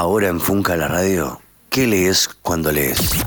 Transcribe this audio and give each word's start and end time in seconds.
Ahora 0.00 0.28
en 0.28 0.40
Funca 0.40 0.78
la 0.78 0.88
radio, 0.88 1.42
¿qué 1.68 1.86
lees 1.86 2.26
cuando 2.40 2.72
lees? 2.72 3.10
Yo 3.10 3.20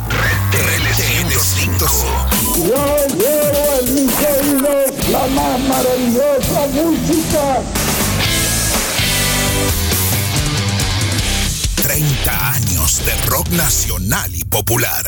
llevo 3.10 3.79
en 3.79 3.94
mis 3.94 4.12
oídos 4.18 5.07
la 5.12 5.28
más 5.28 5.59
maravillosa 5.70 6.67
música. 6.73 7.62
30 11.75 12.52
años 12.54 13.05
de 13.05 13.14
rock 13.28 13.50
nacional 13.50 14.34
y 14.34 14.44
popular. 14.44 15.05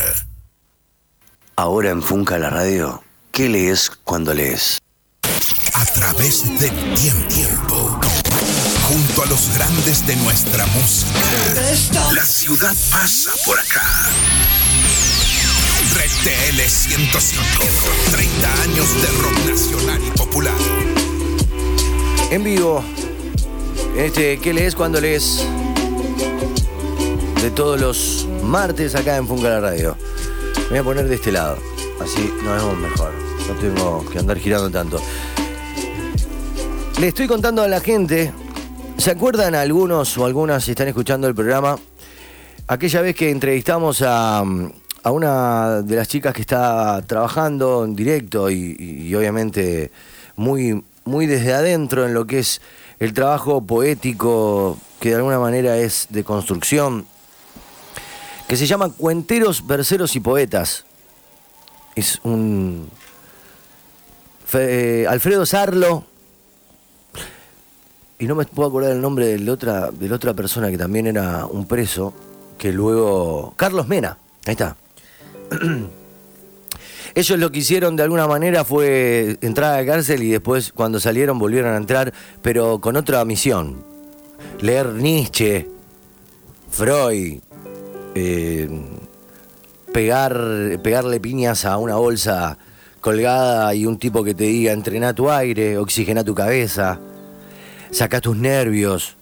Ahora 1.56 1.90
en 1.90 2.00
Funca 2.00 2.38
la 2.38 2.50
radio, 2.50 3.02
¿qué 3.32 3.48
lees 3.48 3.90
cuando 4.04 4.32
lees? 4.32 4.78
A 5.74 5.84
través 5.86 6.44
del 6.60 6.94
tiempo. 7.26 7.98
Junto 8.88 9.22
a 9.24 9.26
los 9.26 9.52
grandes 9.56 10.06
de 10.06 10.14
nuestra 10.16 10.64
música. 10.66 11.10
La 12.14 12.24
ciudad 12.24 12.74
pasa 12.92 13.32
por 13.44 13.58
acá. 13.58 13.82
RTL 15.92 16.60
105. 16.60 17.42
30 18.12 18.62
años 18.62 19.02
de 19.02 19.08
rock 19.22 19.50
nacional 19.50 20.00
y 20.06 20.10
popular. 20.16 20.54
En 22.30 22.44
vivo. 22.44 22.84
Este, 23.96 24.38
¿qué 24.38 24.54
lees 24.54 24.76
cuando 24.76 25.00
lees? 25.00 25.44
De 27.42 27.50
todos 27.50 27.80
los 27.80 28.28
martes 28.44 28.94
acá 28.94 29.16
en 29.16 29.26
Funca 29.26 29.48
la 29.48 29.60
Radio. 29.60 29.96
Me 30.70 30.70
voy 30.70 30.78
a 30.78 30.84
poner 30.84 31.08
de 31.08 31.16
este 31.16 31.32
lado. 31.32 31.58
Así 32.00 32.32
nos 32.44 32.62
vemos 32.62 32.78
mejor. 32.78 33.12
No 33.48 33.54
tengo 33.54 34.04
que 34.10 34.18
andar 34.20 34.38
girando 34.38 34.70
tanto. 34.70 35.02
Le 37.00 37.08
estoy 37.08 37.26
contando 37.26 37.62
a 37.62 37.68
la 37.68 37.80
gente. 37.80 38.32
¿Se 38.98 39.10
acuerdan 39.10 39.54
algunos 39.54 40.16
o 40.18 40.24
algunas 40.24 40.64
si 40.64 40.72
están 40.72 40.88
escuchando 40.88 41.28
el 41.28 41.34
programa? 41.34 41.78
Aquella 42.66 43.02
vez 43.02 43.14
que 43.14 43.30
entrevistamos 43.30 44.02
a, 44.02 44.38
a 44.38 45.10
una 45.12 45.82
de 45.82 45.96
las 45.96 46.08
chicas 46.08 46.34
que 46.34 46.40
está 46.40 47.00
trabajando 47.06 47.84
en 47.84 47.94
directo 47.94 48.50
y, 48.50 49.14
obviamente 49.14 49.92
muy, 50.34 50.82
muy 51.04 51.26
desde 51.26 51.52
adentro 51.52 52.04
en 52.06 52.14
lo 52.14 52.26
que 52.26 52.40
es 52.40 52.60
el 52.98 53.12
trabajo 53.12 53.64
poético 53.64 54.78
que 54.98 55.10
de 55.10 55.16
alguna 55.16 55.38
manera 55.38 55.76
es 55.76 56.08
de 56.10 56.24
construcción, 56.24 57.06
que 58.48 58.56
se 58.56 58.66
llama 58.66 58.90
Cuenteros, 58.90 59.66
Verseros 59.66 60.16
y 60.16 60.20
Poetas. 60.20 60.86
Es 61.94 62.18
un... 62.24 62.90
Eh, 64.54 65.06
Alfredo 65.08 65.44
Sarlo, 65.44 66.04
y 68.18 68.26
no 68.26 68.34
me 68.34 68.44
puedo 68.44 68.68
acordar 68.68 68.92
el 68.92 69.00
nombre 69.00 69.26
de 69.26 69.38
la 69.38 69.52
otra, 69.52 69.90
de 69.90 70.08
la 70.08 70.16
otra 70.16 70.34
persona 70.34 70.70
que 70.70 70.78
también 70.78 71.06
era 71.06 71.46
un 71.46 71.66
preso, 71.66 72.14
que 72.56 72.72
luego... 72.72 73.54
Carlos 73.56 73.86
Mena, 73.88 74.18
ahí 74.46 74.52
está. 74.52 74.76
Ellos 77.14 77.38
lo 77.38 77.50
que 77.50 77.60
hicieron 77.60 77.96
de 77.96 78.02
alguna 78.02 78.26
manera 78.26 78.64
fue 78.64 79.38
entrar 79.40 79.74
a 79.74 79.80
la 79.80 79.86
cárcel 79.86 80.22
y 80.22 80.30
después 80.30 80.72
cuando 80.72 81.00
salieron 81.00 81.38
volvieron 81.38 81.72
a 81.72 81.76
entrar, 81.78 82.12
pero 82.42 82.78
con 82.78 82.96
otra 82.96 83.24
misión. 83.24 83.82
Leer 84.60 84.88
Nietzsche, 84.94 85.66
Freud, 86.70 87.40
eh, 88.14 88.68
pegar, 89.92 90.78
pegarle 90.82 91.20
piñas 91.20 91.64
a 91.64 91.78
una 91.78 91.96
bolsa 91.96 92.58
colgada 93.00 93.74
y 93.74 93.86
un 93.86 93.98
tipo 93.98 94.24
que 94.24 94.34
te 94.34 94.44
diga 94.44 94.72
entrená 94.72 95.14
tu 95.14 95.30
aire, 95.30 95.78
oxigena 95.78 96.22
tu 96.22 96.34
cabeza, 96.34 96.98
saca 97.90 98.20
tus 98.20 98.36
nervios. 98.36 99.16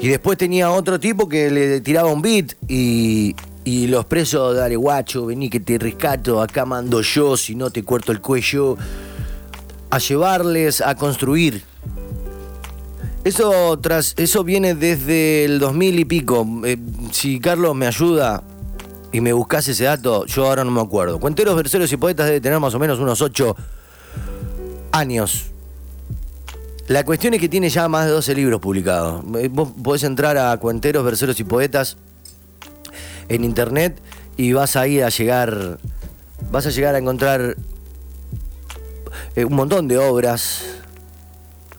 Y 0.00 0.08
después 0.08 0.36
tenía 0.36 0.70
otro 0.70 1.00
tipo 1.00 1.28
que 1.28 1.50
le 1.50 1.80
tiraba 1.80 2.10
un 2.10 2.20
beat 2.20 2.54
y, 2.68 3.34
los 3.64 4.04
presos, 4.04 4.56
dale 4.56 4.76
guacho, 4.76 5.26
vení 5.26 5.48
que 5.48 5.60
te 5.60 5.78
rescato, 5.78 6.40
acá 6.40 6.64
mando 6.64 7.00
yo, 7.00 7.36
si 7.36 7.54
no 7.54 7.70
te 7.70 7.82
corto 7.82 8.12
el 8.12 8.20
cuello, 8.20 8.76
a 9.90 9.98
llevarles 9.98 10.80
a 10.80 10.94
construir. 10.94 11.62
Eso, 13.24 13.76
tras, 13.80 14.14
eso 14.18 14.44
viene 14.44 14.74
desde 14.74 15.44
el 15.44 15.58
2000 15.58 15.98
y 15.98 16.04
pico. 16.04 16.46
Eh, 16.64 16.76
si 17.10 17.40
Carlos 17.40 17.74
me 17.74 17.88
ayuda 17.88 18.44
y 19.10 19.20
me 19.20 19.32
buscas 19.32 19.66
ese 19.66 19.84
dato, 19.84 20.26
yo 20.26 20.46
ahora 20.46 20.62
no 20.62 20.70
me 20.70 20.80
acuerdo. 20.80 21.18
Cuenteros, 21.18 21.56
verseros 21.56 21.90
y 21.90 21.96
poetas 21.96 22.26
debe 22.26 22.40
tener 22.40 22.60
más 22.60 22.74
o 22.74 22.78
menos 22.78 23.00
unos 23.00 23.20
8 23.20 23.56
años. 24.92 25.55
La 26.88 27.04
cuestión 27.04 27.34
es 27.34 27.40
que 27.40 27.48
tiene 27.48 27.68
ya 27.68 27.88
más 27.88 28.06
de 28.06 28.12
12 28.12 28.34
libros 28.34 28.60
publicados. 28.60 29.24
Eh, 29.38 29.48
Vos 29.50 29.70
podés 29.82 30.04
entrar 30.04 30.38
a 30.38 30.56
Cuenteros, 30.58 31.04
Verseros 31.04 31.38
y 31.40 31.44
Poetas 31.44 31.96
en 33.28 33.44
internet 33.44 34.00
y 34.36 34.52
vas 34.52 34.76
ahí 34.76 35.00
a 35.00 35.08
llegar. 35.08 35.78
Vas 36.52 36.66
a 36.66 36.70
llegar 36.70 36.94
a 36.94 36.98
encontrar 36.98 37.56
eh, 39.34 39.44
un 39.44 39.54
montón 39.54 39.88
de 39.88 39.98
obras. 39.98 40.62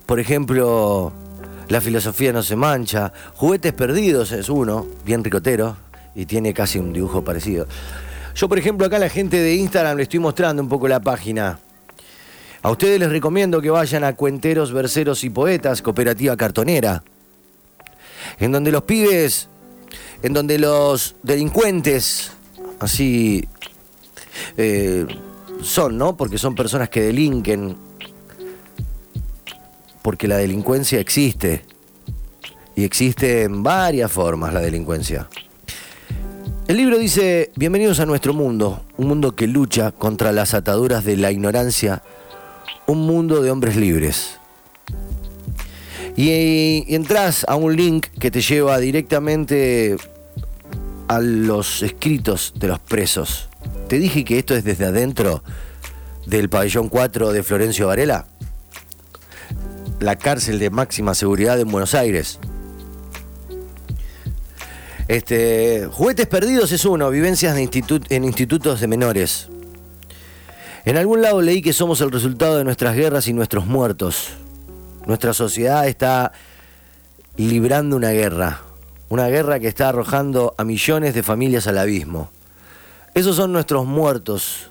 Por 0.05 0.19
ejemplo, 0.19 1.13
La 1.69 1.81
filosofía 1.81 2.33
no 2.33 2.43
se 2.43 2.55
mancha. 2.55 3.11
Juguetes 3.35 3.73
perdidos 3.73 4.31
es 4.31 4.47
uno, 4.49 4.87
bien 5.05 5.23
ricotero, 5.23 5.75
y 6.15 6.25
tiene 6.25 6.53
casi 6.53 6.79
un 6.79 6.93
dibujo 6.93 7.23
parecido. 7.23 7.67
Yo, 8.35 8.47
por 8.47 8.57
ejemplo, 8.57 8.85
acá 8.85 8.95
a 8.95 8.99
la 8.99 9.09
gente 9.09 9.37
de 9.37 9.55
Instagram 9.55 9.97
le 9.97 10.03
estoy 10.03 10.19
mostrando 10.19 10.61
un 10.61 10.69
poco 10.69 10.87
la 10.87 11.01
página. 11.01 11.59
A 12.67 12.71
ustedes 12.71 12.99
les 12.99 13.09
recomiendo 13.09 13.61
que 13.61 13.69
vayan 13.69 14.03
a 14.03 14.13
Cuenteros, 14.13 14.73
Verseros 14.73 15.23
y 15.23 15.29
Poetas, 15.29 15.81
Cooperativa 15.81 16.35
Cartonera, 16.35 17.01
en 18.39 18.51
donde 18.51 18.73
los 18.73 18.83
pibes, 18.83 19.47
en 20.21 20.33
donde 20.33 20.59
los 20.59 21.15
delincuentes, 21.23 22.33
así 22.81 23.47
eh, 24.57 25.05
son, 25.61 25.97
¿no? 25.97 26.17
Porque 26.17 26.37
son 26.37 26.55
personas 26.55 26.89
que 26.89 26.99
delinquen, 27.03 27.77
porque 30.01 30.27
la 30.27 30.35
delincuencia 30.35 30.99
existe, 30.99 31.63
y 32.75 32.83
existe 32.83 33.43
en 33.43 33.63
varias 33.63 34.11
formas 34.11 34.53
la 34.53 34.59
delincuencia. 34.59 35.29
El 36.67 36.75
libro 36.75 36.97
dice, 36.97 37.49
bienvenidos 37.55 38.01
a 38.01 38.05
nuestro 38.05 38.33
mundo, 38.33 38.81
un 38.97 39.07
mundo 39.07 39.37
que 39.37 39.47
lucha 39.47 39.93
contra 39.93 40.33
las 40.33 40.53
ataduras 40.53 41.05
de 41.05 41.15
la 41.15 41.31
ignorancia 41.31 42.03
un 42.87 43.05
mundo 43.05 43.41
de 43.41 43.51
hombres 43.51 43.75
libres. 43.75 44.39
Y, 46.15 46.83
entras 46.95 47.45
a 47.47 47.55
un 47.55 47.75
link 47.75 48.07
que 48.19 48.31
te 48.31 48.41
lleva 48.41 48.79
directamente 48.79 49.97
a 51.07 51.19
los 51.19 51.83
escritos 51.83 52.53
de 52.55 52.67
los 52.69 52.79
presos. 52.79 53.49
Te 53.87 53.99
dije 53.99 54.25
que 54.25 54.39
esto 54.39 54.55
es 54.55 54.63
desde 54.63 54.85
adentro 54.85 55.43
del 56.25 56.49
pabellón 56.49 56.89
4 56.89 57.31
de 57.31 57.43
Florencio 57.43 57.87
Varela, 57.87 58.25
la 59.99 60.15
cárcel 60.15 60.59
de 60.59 60.69
máxima 60.69 61.13
seguridad 61.13 61.59
en 61.59 61.69
Buenos 61.69 61.93
Aires. 61.93 62.39
Este, 65.07 65.87
Juguetes 65.89 66.27
Perdidos 66.27 66.71
es 66.71 66.83
uno, 66.83 67.09
vivencias 67.09 67.55
en 67.55 68.23
institutos 68.23 68.81
de 68.81 68.87
menores. 68.87 69.49
En 70.87 70.95
algún 70.95 71.21
lado 71.21 71.41
leí 71.41 71.61
que 71.61 71.73
somos 71.73 71.99
el 71.99 72.11
resultado 72.11 72.57
de 72.57 72.63
nuestras 72.63 72.95
guerras 72.95 73.27
y 73.27 73.33
nuestros 73.33 73.65
muertos. 73.65 74.29
Nuestra 75.05 75.33
sociedad 75.33 75.85
está 75.85 76.31
librando 77.35 77.97
una 77.97 78.11
guerra. 78.11 78.61
Una 79.09 79.27
guerra 79.27 79.59
que 79.59 79.67
está 79.67 79.89
arrojando 79.89 80.55
a 80.57 80.63
millones 80.63 81.13
de 81.13 81.23
familias 81.23 81.67
al 81.67 81.77
abismo. 81.77 82.31
Esos 83.13 83.35
son 83.35 83.51
nuestros 83.51 83.85
muertos. 83.85 84.69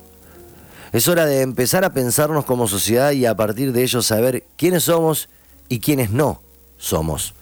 Es 0.90 1.06
hora 1.06 1.26
de 1.26 1.42
empezar 1.42 1.84
a 1.84 1.92
pensarnos 1.92 2.46
como 2.46 2.66
sociedad 2.66 3.10
y 3.10 3.26
a 3.26 3.36
partir 3.36 3.72
de 3.72 3.82
ello 3.82 4.00
saber 4.00 4.44
quiénes 4.56 4.84
somos 4.84 5.28
y 5.68 5.80
quiénes 5.80 6.12
no 6.12 6.40
somos. 6.78 7.34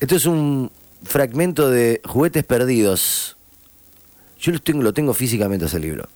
Esto 0.00 0.16
es 0.16 0.26
un 0.26 0.72
fragmento 1.04 1.70
de 1.70 2.00
Juguetes 2.04 2.42
Perdidos. 2.42 3.36
Yo 4.40 4.50
lo 4.50 4.58
tengo, 4.58 4.82
lo 4.82 4.92
tengo 4.92 5.14
físicamente 5.14 5.66
ese 5.66 5.78
libro. 5.78 6.08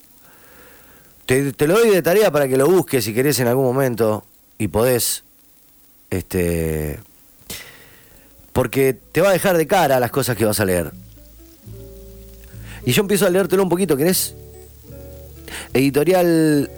Te, 1.29 1.53
te 1.53 1.67
lo 1.67 1.75
doy 1.79 1.91
de 1.91 2.01
tarea 2.01 2.31
para 2.33 2.49
que 2.49 2.57
lo 2.57 2.67
busques 2.67 3.05
si 3.05 3.13
querés 3.13 3.39
en 3.39 3.49
algún 3.49 3.67
momento 3.67 4.25
y 4.57 4.69
podés. 4.69 5.25
Este. 6.09 7.01
Porque 8.55 8.95
te 9.13 9.21
va 9.21 9.29
a 9.29 9.33
dejar 9.33 9.59
de 9.59 9.67
cara 9.67 10.01
las 10.01 10.11
cosas 10.11 10.39
que 10.39 10.47
vas 10.47 10.59
a 10.59 10.65
leer. 10.65 10.91
Y 12.87 12.93
yo 12.93 13.03
empiezo 13.03 13.27
a 13.27 13.31
leértelo 13.31 13.63
un 13.63 13.69
poquito, 13.69 13.95
¿querés? 13.95 14.35
Editorial 15.75 16.71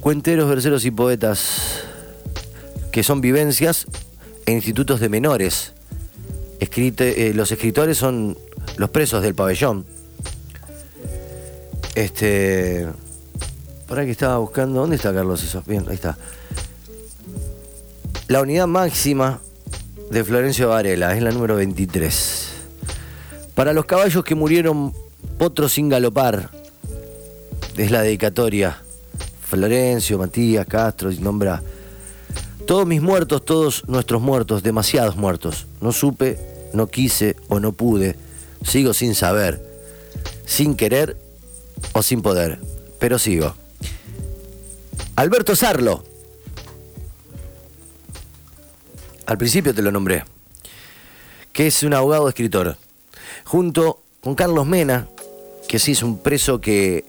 Cuenteros, 0.00 0.50
Verseros 0.50 0.84
y 0.84 0.90
Poetas, 0.90 1.84
que 2.92 3.02
son 3.02 3.22
vivencias 3.22 3.86
en 4.44 4.56
institutos 4.56 5.00
de 5.00 5.08
menores. 5.08 5.72
Escrite- 6.60 7.28
eh, 7.30 7.32
los 7.32 7.50
escritores 7.50 7.96
son 7.96 8.36
los 8.76 8.90
presos 8.90 9.22
del 9.22 9.34
pabellón. 9.34 9.86
Este. 11.94 12.86
Para 13.88 14.04
que 14.04 14.10
estaba 14.10 14.38
buscando. 14.38 14.80
¿Dónde 14.80 14.96
está 14.96 15.14
Carlos 15.14 15.42
eso? 15.42 15.62
Bien, 15.66 15.84
ahí 15.88 15.94
está. 15.94 16.16
La 18.28 18.40
unidad 18.40 18.66
máxima 18.66 19.40
de 20.10 20.24
Florencio 20.24 20.68
Varela, 20.68 21.16
es 21.16 21.22
la 21.22 21.30
número 21.30 21.56
23. 21.56 22.48
Para 23.54 23.72
los 23.72 23.86
caballos 23.86 24.24
que 24.24 24.34
murieron 24.34 24.92
potros 25.38 25.72
sin 25.72 25.88
galopar, 25.88 26.50
es 27.76 27.90
la 27.90 28.02
dedicatoria. 28.02 28.82
Florencio, 29.48 30.18
Matías, 30.18 30.66
Castro, 30.66 31.10
nombra. 31.20 31.62
Todos 32.66 32.86
mis 32.86 33.00
muertos, 33.00 33.44
todos 33.44 33.84
nuestros 33.88 34.20
muertos, 34.20 34.62
demasiados 34.62 35.16
muertos. 35.16 35.66
No 35.80 35.92
supe, 35.92 36.38
no 36.72 36.88
quise 36.88 37.36
o 37.48 37.60
no 37.60 37.72
pude. 37.72 38.16
Sigo 38.64 38.92
sin 38.92 39.14
saber, 39.14 39.64
sin 40.44 40.74
querer 40.74 41.16
o 41.92 42.02
sin 42.02 42.22
poder, 42.22 42.58
pero 42.98 43.18
sigo. 43.18 43.54
Alberto 45.16 45.56
Sarlo. 45.56 46.04
Al 49.24 49.38
principio 49.38 49.74
te 49.74 49.80
lo 49.80 49.90
nombré. 49.90 50.24
Que 51.54 51.68
es 51.68 51.82
un 51.82 51.94
abogado 51.94 52.28
escritor. 52.28 52.76
Junto 53.44 54.02
con 54.20 54.34
Carlos 54.34 54.66
Mena, 54.66 55.08
que 55.68 55.78
sí 55.78 55.92
es 55.92 56.02
un 56.02 56.18
preso 56.18 56.60
que, 56.60 57.06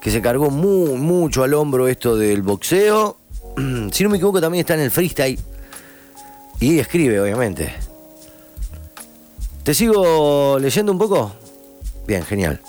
que 0.00 0.10
se 0.10 0.22
cargó 0.22 0.50
muy, 0.50 0.96
mucho 0.96 1.44
al 1.44 1.52
hombro 1.52 1.86
esto 1.86 2.16
del 2.16 2.40
boxeo. 2.40 3.18
si 3.92 4.04
no 4.04 4.10
me 4.10 4.16
equivoco, 4.16 4.40
también 4.40 4.60
está 4.60 4.74
en 4.74 4.80
el 4.80 4.90
freestyle. 4.90 5.38
Y 6.60 6.78
escribe, 6.78 7.20
obviamente. 7.20 7.74
¿Te 9.64 9.74
sigo 9.74 10.58
leyendo 10.58 10.92
un 10.92 10.98
poco? 10.98 11.32
Bien, 12.06 12.24
genial. 12.24 12.60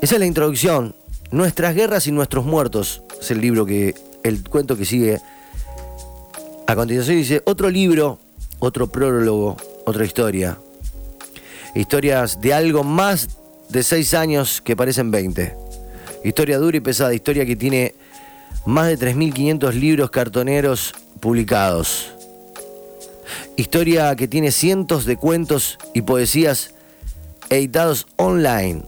Esa 0.00 0.16
es 0.16 0.18
la 0.18 0.26
introducción. 0.26 0.96
Nuestras 1.30 1.76
guerras 1.76 2.08
y 2.08 2.12
nuestros 2.12 2.44
muertos. 2.44 3.02
Es 3.22 3.30
el 3.30 3.40
libro 3.40 3.64
que. 3.64 3.94
el 4.24 4.42
cuento 4.48 4.76
que 4.76 4.84
sigue. 4.84 5.20
A 6.66 6.74
continuación 6.74 7.16
dice, 7.16 7.40
otro 7.44 7.70
libro, 7.70 8.18
otro 8.58 8.88
prólogo, 8.88 9.56
otra 9.86 10.04
historia. 10.04 10.58
Historias 11.74 12.40
de 12.40 12.52
algo 12.52 12.82
más 12.82 13.28
de 13.68 13.84
seis 13.84 14.12
años 14.12 14.60
que 14.60 14.74
parecen 14.74 15.12
20. 15.12 15.54
Historia 16.24 16.58
dura 16.58 16.76
y 16.76 16.80
pesada, 16.80 17.14
historia 17.14 17.46
que 17.46 17.56
tiene 17.56 17.94
más 18.66 18.88
de 18.88 18.98
3.500 18.98 19.72
libros 19.72 20.10
cartoneros 20.10 20.92
publicados. 21.20 22.12
Historia 23.56 24.16
que 24.16 24.26
tiene 24.26 24.50
cientos 24.50 25.04
de 25.04 25.16
cuentos 25.16 25.78
y 25.94 26.02
poesías 26.02 26.74
editados 27.50 28.06
online. 28.16 28.82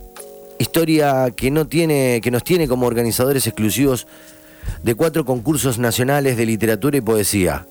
Historia 0.58 1.30
que, 1.30 1.50
no 1.50 1.66
tiene, 1.66 2.20
que 2.22 2.30
nos 2.30 2.44
tiene 2.44 2.68
como 2.68 2.86
organizadores 2.86 3.46
exclusivos 3.46 4.06
de 4.82 4.94
cuatro 4.94 5.24
concursos 5.24 5.78
nacionales 5.78 6.36
de 6.36 6.46
literatura 6.46 6.96
y 6.96 7.00
poesía. 7.00 7.66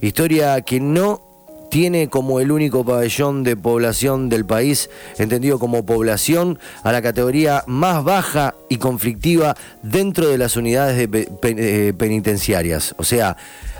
Historia 0.00 0.60
que 0.62 0.80
no 0.80 1.22
tiene 1.70 2.08
como 2.08 2.40
el 2.40 2.50
único 2.50 2.84
pabellón 2.84 3.44
de 3.44 3.56
población 3.56 4.28
del 4.28 4.44
país, 4.44 4.90
entendido 5.18 5.58
como 5.58 5.86
población, 5.86 6.58
a 6.82 6.92
la 6.92 7.00
categoría 7.00 7.62
más 7.66 8.02
baja 8.02 8.54
y 8.68 8.76
conflictiva 8.76 9.56
dentro 9.82 10.28
de 10.28 10.36
las 10.36 10.56
unidades 10.56 11.08
eh, 11.12 11.94
penitenciarias. 11.96 12.94
O 12.98 13.04
sea, 13.04 13.36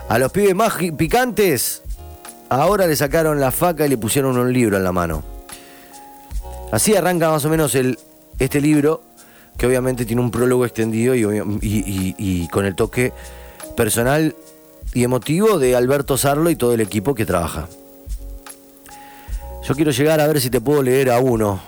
a 0.09 0.19
los 0.19 0.31
pibes 0.31 0.55
más 0.55 0.75
picantes, 0.97 1.82
ahora 2.49 2.87
le 2.87 2.97
sacaron 2.97 3.41
la 3.41 3.50
faca 3.50 3.85
y 3.85 3.88
le 3.88 3.99
pusieron 3.99 4.38
un 4.38 4.53
libro 4.53 4.77
en 4.77 4.85
la 4.85 4.93
mano. 4.93 5.23
Así 6.71 6.94
arranca 6.94 7.31
más 7.31 7.44
o 7.44 7.49
menos 7.49 7.75
el, 7.75 7.99
este 8.40 8.60
libro, 8.60 9.02
que 9.56 9.66
obviamente 9.66 10.04
tiene 10.04 10.22
un 10.22 10.32
prólogo 10.32 10.64
extendido 10.64 11.14
y 11.14 12.48
con 12.48 12.66
el 12.66 12.75
toque 12.75 13.12
personal 13.76 14.34
y 14.92 15.04
emotivo 15.04 15.58
de 15.58 15.76
Alberto 15.76 16.19
Sarlo 16.19 16.50
y 16.50 16.56
todo 16.56 16.75
el 16.75 16.81
equipo 16.81 17.14
que 17.14 17.26
trabaja. 17.26 17.69
Yo 19.62 19.75
quiero 19.75 19.90
llegar 19.92 20.20
a 20.20 20.26
ver 20.26 20.40
si 20.40 20.50
te 20.50 20.60
puedo 20.60 20.82
leer 20.82 21.10
a 21.10 21.20
uno. 21.20 21.60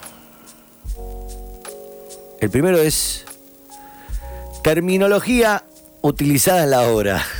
El 2.40 2.50
primero 2.50 2.78
es 2.78 3.24
terminología 4.64 5.64
utilizada 6.00 6.64
en 6.64 6.70
la 6.70 6.82
obra. 6.88 7.24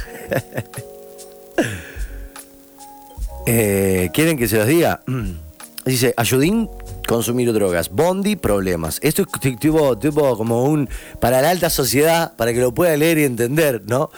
Eh, 3.45 4.11
¿Quieren 4.15 4.39
que 4.39 4.47
se 4.47 4.57
los 4.57 4.69
diga? 4.69 5.03
Dice, 5.85 6.15
ayudín, 6.17 6.71
consumir 7.13 7.53
drogas. 7.53 7.91
Bondi, 7.91 8.37
problemas. 8.37 8.99
Esto 9.03 9.23
es 9.23 9.59
tipo, 9.59 10.37
como 10.39 10.65
un... 10.65 10.89
para 11.21 11.43
la 11.43 11.51
alta 11.51 11.69
sociedad, 11.69 12.35
para 12.37 12.55
que 12.55 12.61
lo 12.61 12.73
pueda 12.73 12.97
leer 12.97 13.19
y 13.19 13.25
entender, 13.25 13.83
¿no? 13.87 14.11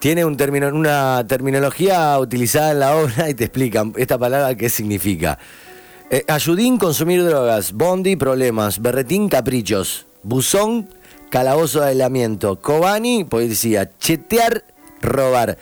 tiene 0.00 0.22
un 0.26 0.36
término, 0.36 0.68
una 0.68 1.24
terminología 1.26 2.18
utilizada 2.18 2.72
en 2.72 2.80
la 2.80 2.94
obra 2.94 3.30
y 3.30 3.32
te 3.32 3.44
explican 3.44 3.94
esta 3.96 4.18
palabra 4.18 4.54
qué 4.54 4.68
significa. 4.68 5.38
Eh, 6.10 6.22
ayudín, 6.28 6.76
consumir 6.76 7.24
drogas. 7.24 7.72
Bondi, 7.72 8.14
problemas. 8.14 8.82
Berretín, 8.82 9.30
caprichos. 9.30 10.04
Buzón, 10.22 10.90
calabozo 11.30 11.80
de 11.80 11.88
aislamiento. 11.88 12.60
Cobani, 12.60 13.24
poesía. 13.24 13.92
Chetear, 13.98 14.64
robar. 15.00 15.56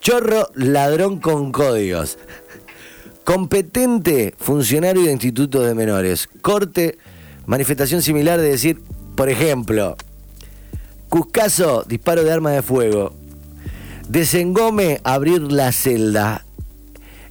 Chorro, 0.00 0.48
ladrón 0.54 1.20
con 1.20 1.52
códigos. 1.52 2.16
Competente, 3.24 4.34
funcionario 4.38 5.02
de 5.02 5.12
institutos 5.12 5.66
de 5.66 5.74
menores. 5.74 6.28
Corte, 6.40 6.98
manifestación 7.46 8.02
similar 8.02 8.40
de 8.40 8.48
decir, 8.50 8.82
por 9.14 9.28
ejemplo, 9.28 9.96
Cuscaso, 11.12 11.84
disparo 11.86 12.24
de 12.24 12.32
arma 12.32 12.52
de 12.52 12.62
fuego. 12.62 13.12
Desengome, 14.08 15.02
abrir 15.04 15.42
la 15.52 15.70
celda. 15.70 16.46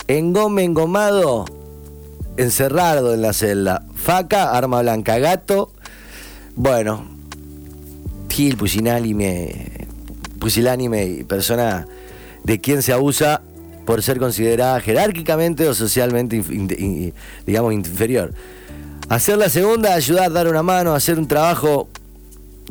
Engome, 0.07 0.63
engomado, 0.63 1.45
encerrado 2.37 3.15
en 3.15 3.23
la 3.23 3.33
celda. 3.33 3.83
Faca, 3.95 4.51
arma 4.51 4.83
blanca. 4.83 5.17
Gato, 5.17 5.73
bueno, 6.55 7.03
Gil, 8.29 8.55
pusilánime, 8.55 9.87
pusilánime 10.39 11.05
y 11.07 11.23
persona 11.23 11.87
de 12.43 12.61
quien 12.61 12.83
se 12.83 12.93
abusa 12.93 13.41
por 13.91 14.01
ser 14.01 14.19
considerada 14.19 14.79
jerárquicamente 14.79 15.67
o 15.67 15.73
socialmente, 15.73 16.41
digamos, 17.45 17.73
inferior. 17.73 18.33
Hacer 19.09 19.37
la 19.37 19.49
segunda, 19.49 19.93
ayudar, 19.93 20.31
dar 20.31 20.47
una 20.47 20.63
mano, 20.63 20.95
hacer 20.95 21.19
un 21.19 21.27
trabajo, 21.27 21.89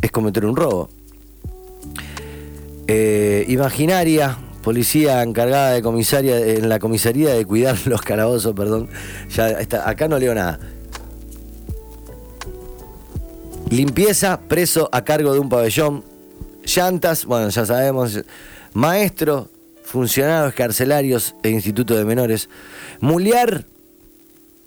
es 0.01 0.11
cometer 0.11 0.47
un 0.47 0.57
robo. 0.57 0.89
Eh, 2.87 3.45
imaginaria, 3.49 4.39
policía 4.63 5.23
encargada 5.23 5.73
de 5.73 5.83
comisaria, 5.83 6.39
en 6.39 6.71
la 6.71 6.79
comisaría 6.79 7.35
de 7.35 7.45
cuidar 7.45 7.77
los 7.85 8.01
calabozos, 8.01 8.55
perdón. 8.55 8.89
Ya 9.29 9.51
está, 9.51 9.91
acá 9.91 10.09
no 10.09 10.19
leo 10.19 10.35
nada. 10.35 10.59
Limpieza, 13.69 14.41
preso 14.41 14.89
a 14.91 15.05
cargo 15.05 15.35
de 15.35 15.41
un 15.41 15.51
pabellón. 15.51 16.03
Llantas, 16.65 17.27
bueno, 17.27 17.51
ya 17.51 17.67
sabemos. 17.67 18.23
Maestro, 18.73 19.51
funcionarios 19.91 20.55
carcelarios 20.55 21.35
e 21.43 21.51
instituto 21.51 21.97
de 21.97 22.05
menores. 22.05 22.49
Muliar, 23.01 23.67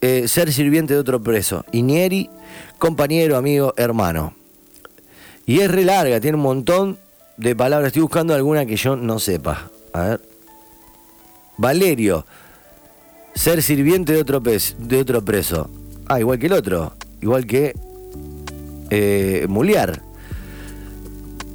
eh, 0.02 0.28
ser 0.28 0.52
sirviente 0.52 0.94
de 0.94 1.00
otro 1.00 1.24
preso. 1.24 1.64
Inieri, 1.72 2.30
compañero, 2.78 3.38
amigo, 3.38 3.74
hermano. 3.78 4.36
Y 5.46 5.62
es 5.62 5.72
re 5.72 5.86
larga, 5.86 6.20
tiene 6.20 6.36
un 6.36 6.44
montón 6.44 6.98
de 7.38 7.56
palabras. 7.56 7.88
Estoy 7.88 8.02
buscando 8.02 8.34
alguna 8.34 8.66
que 8.66 8.76
yo 8.76 8.98
no 8.98 9.18
sepa. 9.20 9.70
A 9.94 10.02
ver. 10.02 10.22
Valerio. 11.58 12.26
Ser 13.34 13.64
sirviente 13.64 14.12
de 14.12 14.22
otro, 14.22 14.42
de 14.42 15.00
otro 15.00 15.24
preso. 15.24 15.70
Ah, 16.08 16.20
igual 16.20 16.38
que 16.38 16.48
el 16.48 16.54
otro. 16.54 16.94
Igual 17.22 17.48
que 17.48 17.74
eh, 18.90 19.46
Muliar. 19.48 20.02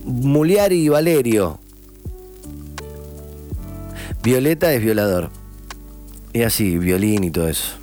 Muliar 0.04 0.72
y 0.72 0.88
Valerio. 0.88 1.60
Violeta 4.22 4.72
es 4.72 4.82
violador. 4.82 5.30
Y 6.32 6.42
así, 6.42 6.78
violín 6.78 7.25
y 7.25 7.30
todo 7.30 7.48
eso. 7.48 7.76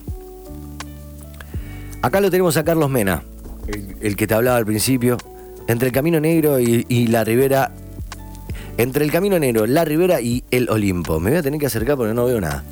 Acá 2.01 2.22
lo 2.22 2.30
tenemos 2.30 2.56
a 2.58 2.63
Carlos 2.63 2.89
Mena, 2.89 3.24
el, 4.01 4.15
que 4.15 4.27
te 4.27 4.34
hablaba 4.34 4.58
al 4.58 4.65
principio. 4.65 5.18
Entre 5.68 5.88
el 5.88 5.94
Camino 5.94 6.20
Negro 6.20 6.60
y, 6.60 6.86
y 6.88 7.08
la 7.08 7.24
Ribera 7.24 7.72
entre 8.77 9.06
el 9.06 9.12
Camino 9.12 9.39
Negro, 9.39 9.65
La 9.65 9.86
Ribera 9.86 10.20
y 10.20 10.44
el 10.51 10.70
Olimpo. 10.70 11.20
Me 11.20 11.30
voy 11.30 11.39
a 11.39 11.44
tener 11.44 11.60
que 11.60 11.68
acercar 11.68 11.96
porque 11.96 12.13
no 12.13 12.25
veo 12.25 12.42
nada. 12.42 12.63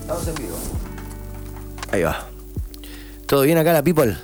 Estamos 0.00 0.26
en 0.26 0.34
vivo. 0.34 0.56
Ahí 1.92 2.02
va. 2.02 2.26
¿Todo 3.26 3.42
bien 3.42 3.58
acá, 3.58 3.72
la 3.72 3.82
people? 3.82 4.16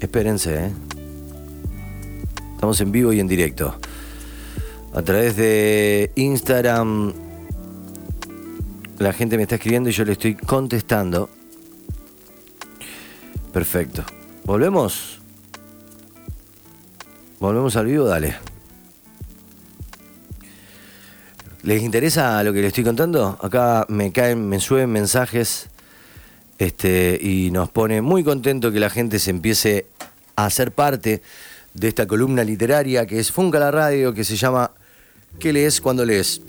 Espérense, 0.00 0.66
¿eh? 0.66 0.72
Estamos 2.64 2.80
en 2.80 2.92
vivo 2.92 3.12
y 3.12 3.20
en 3.20 3.28
directo. 3.28 3.78
A 4.94 5.02
través 5.02 5.36
de 5.36 6.10
Instagram, 6.14 7.12
la 8.98 9.12
gente 9.12 9.36
me 9.36 9.42
está 9.42 9.56
escribiendo 9.56 9.90
y 9.90 9.92
yo 9.92 10.02
le 10.06 10.12
estoy 10.12 10.34
contestando. 10.34 11.28
Perfecto. 13.52 14.02
¿Volvemos? 14.44 15.20
Volvemos 17.38 17.76
al 17.76 17.84
vivo, 17.84 18.06
dale. 18.06 18.34
¿Les 21.64 21.82
interesa 21.82 22.42
lo 22.42 22.54
que 22.54 22.62
les 22.62 22.68
estoy 22.68 22.84
contando? 22.84 23.38
Acá 23.42 23.84
me 23.90 24.10
caen, 24.10 24.48
me 24.48 24.58
suben 24.58 24.90
mensajes 24.90 25.68
este, 26.58 27.18
y 27.20 27.50
nos 27.50 27.68
pone 27.68 28.00
muy 28.00 28.24
contento 28.24 28.72
que 28.72 28.80
la 28.80 28.88
gente 28.88 29.18
se 29.18 29.28
empiece 29.28 29.84
a 30.34 30.46
hacer 30.46 30.72
parte 30.72 31.20
de 31.74 31.88
esta 31.88 32.06
columna 32.06 32.44
literaria 32.44 33.04
que 33.04 33.18
es 33.18 33.30
Funca 33.30 33.58
la 33.58 33.70
Radio, 33.70 34.14
que 34.14 34.24
se 34.24 34.36
llama 34.36 34.70
¿Qué 35.38 35.52
lees 35.52 35.80
cuando 35.80 36.04
lees? 36.04 36.40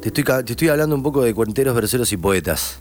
Te 0.00 0.08
estoy, 0.08 0.24
te 0.44 0.52
estoy 0.52 0.68
hablando 0.68 0.94
un 0.94 1.02
poco 1.02 1.22
de 1.22 1.34
cuenteros, 1.34 1.74
verseros 1.74 2.12
y 2.12 2.16
poetas. 2.16 2.78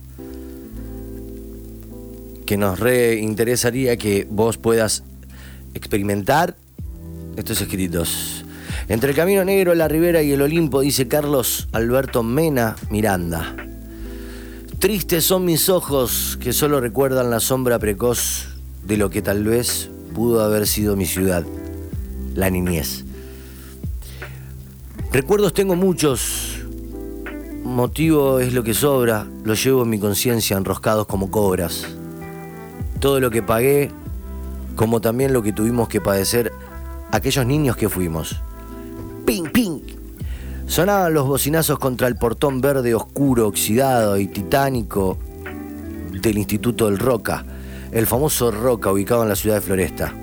Que 2.45 2.57
nos 2.57 2.79
reinteresaría 2.79 3.97
que 3.97 4.27
vos 4.29 4.57
puedas 4.57 5.03
experimentar 5.73 6.55
estos 7.37 7.61
escritos. 7.61 8.45
Entre 8.89 9.09
el 9.09 9.15
Camino 9.15 9.43
Negro, 9.43 9.73
la 9.75 9.87
Ribera 9.87 10.21
y 10.21 10.31
el 10.31 10.41
Olimpo, 10.41 10.81
dice 10.81 11.07
Carlos 11.07 11.67
Alberto 11.71 12.23
Mena 12.23 12.75
Miranda. 12.89 13.55
Tristes 14.79 15.23
son 15.23 15.45
mis 15.45 15.69
ojos 15.69 16.37
que 16.39 16.53
solo 16.53 16.79
recuerdan 16.79 17.31
la 17.31 17.39
sombra 17.39 17.79
precoz 17.79 18.49
de 18.85 18.97
lo 18.97 19.09
que 19.09 19.21
tal 19.21 19.43
vez 19.43 19.89
pudo 20.17 20.41
haber 20.41 20.65
sido 20.65 20.95
mi 20.95 21.05
ciudad, 21.05 21.45
la 22.33 22.49
niñez. 22.49 23.05
Recuerdos 25.11 25.53
tengo 25.53 25.75
muchos, 25.75 26.57
motivo 27.63 28.39
es 28.39 28.51
lo 28.51 28.63
que 28.63 28.73
sobra, 28.73 29.27
lo 29.43 29.53
llevo 29.53 29.83
en 29.83 29.91
mi 29.91 29.99
conciencia 29.99 30.57
enroscados 30.57 31.05
como 31.05 31.29
cobras. 31.29 31.85
Todo 32.99 33.19
lo 33.19 33.29
que 33.29 33.43
pagué, 33.43 33.91
como 34.75 35.01
también 35.01 35.33
lo 35.33 35.43
que 35.43 35.53
tuvimos 35.53 35.87
que 35.87 36.01
padecer 36.01 36.51
aquellos 37.11 37.45
niños 37.45 37.77
que 37.77 37.87
fuimos. 37.87 38.41
¡Ping, 39.23 39.51
ping! 39.53 39.81
Sonaban 40.65 41.13
los 41.13 41.27
bocinazos 41.27 41.77
contra 41.77 42.07
el 42.07 42.15
portón 42.15 42.59
verde 42.59 42.95
oscuro, 42.95 43.47
oxidado 43.47 44.17
y 44.17 44.25
titánico 44.25 45.19
del 46.11 46.39
Instituto 46.39 46.87
del 46.87 46.97
Roca, 46.97 47.45
el 47.91 48.07
famoso 48.07 48.51
Roca 48.51 48.91
ubicado 48.91 49.23
en 49.23 49.29
la 49.29 49.35
ciudad 49.35 49.55
de 49.55 49.61
Floresta. 49.61 50.13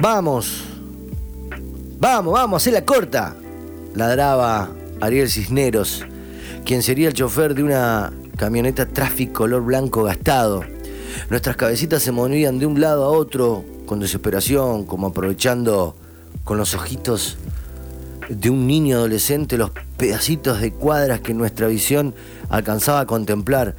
¡Vamos! 0.00 0.64
¡Vamos, 1.98 2.32
vamos, 2.32 2.62
hacé 2.62 2.70
la 2.70 2.84
corta! 2.84 3.36
ladraba 3.96 4.68
Ariel 5.00 5.30
Cisneros, 5.30 6.04
quien 6.64 6.82
sería 6.82 7.08
el 7.08 7.14
chofer 7.14 7.54
de 7.54 7.62
una 7.62 8.12
camioneta 8.36 8.86
Traffic 8.86 9.32
color 9.32 9.62
blanco 9.62 10.04
gastado. 10.04 10.64
Nuestras 11.30 11.56
cabecitas 11.56 12.02
se 12.02 12.12
movían 12.12 12.58
de 12.58 12.66
un 12.66 12.78
lado 12.78 13.04
a 13.04 13.08
otro 13.08 13.64
con 13.86 13.98
desesperación, 13.98 14.84
como 14.84 15.06
aprovechando 15.08 15.96
con 16.44 16.58
los 16.58 16.74
ojitos 16.74 17.38
de 18.28 18.50
un 18.50 18.66
niño 18.66 18.98
adolescente 18.98 19.56
los 19.56 19.70
pedacitos 19.96 20.60
de 20.60 20.72
cuadras 20.72 21.20
que 21.20 21.32
nuestra 21.32 21.68
visión 21.68 22.14
alcanzaba 22.50 23.00
a 23.00 23.06
contemplar 23.06 23.76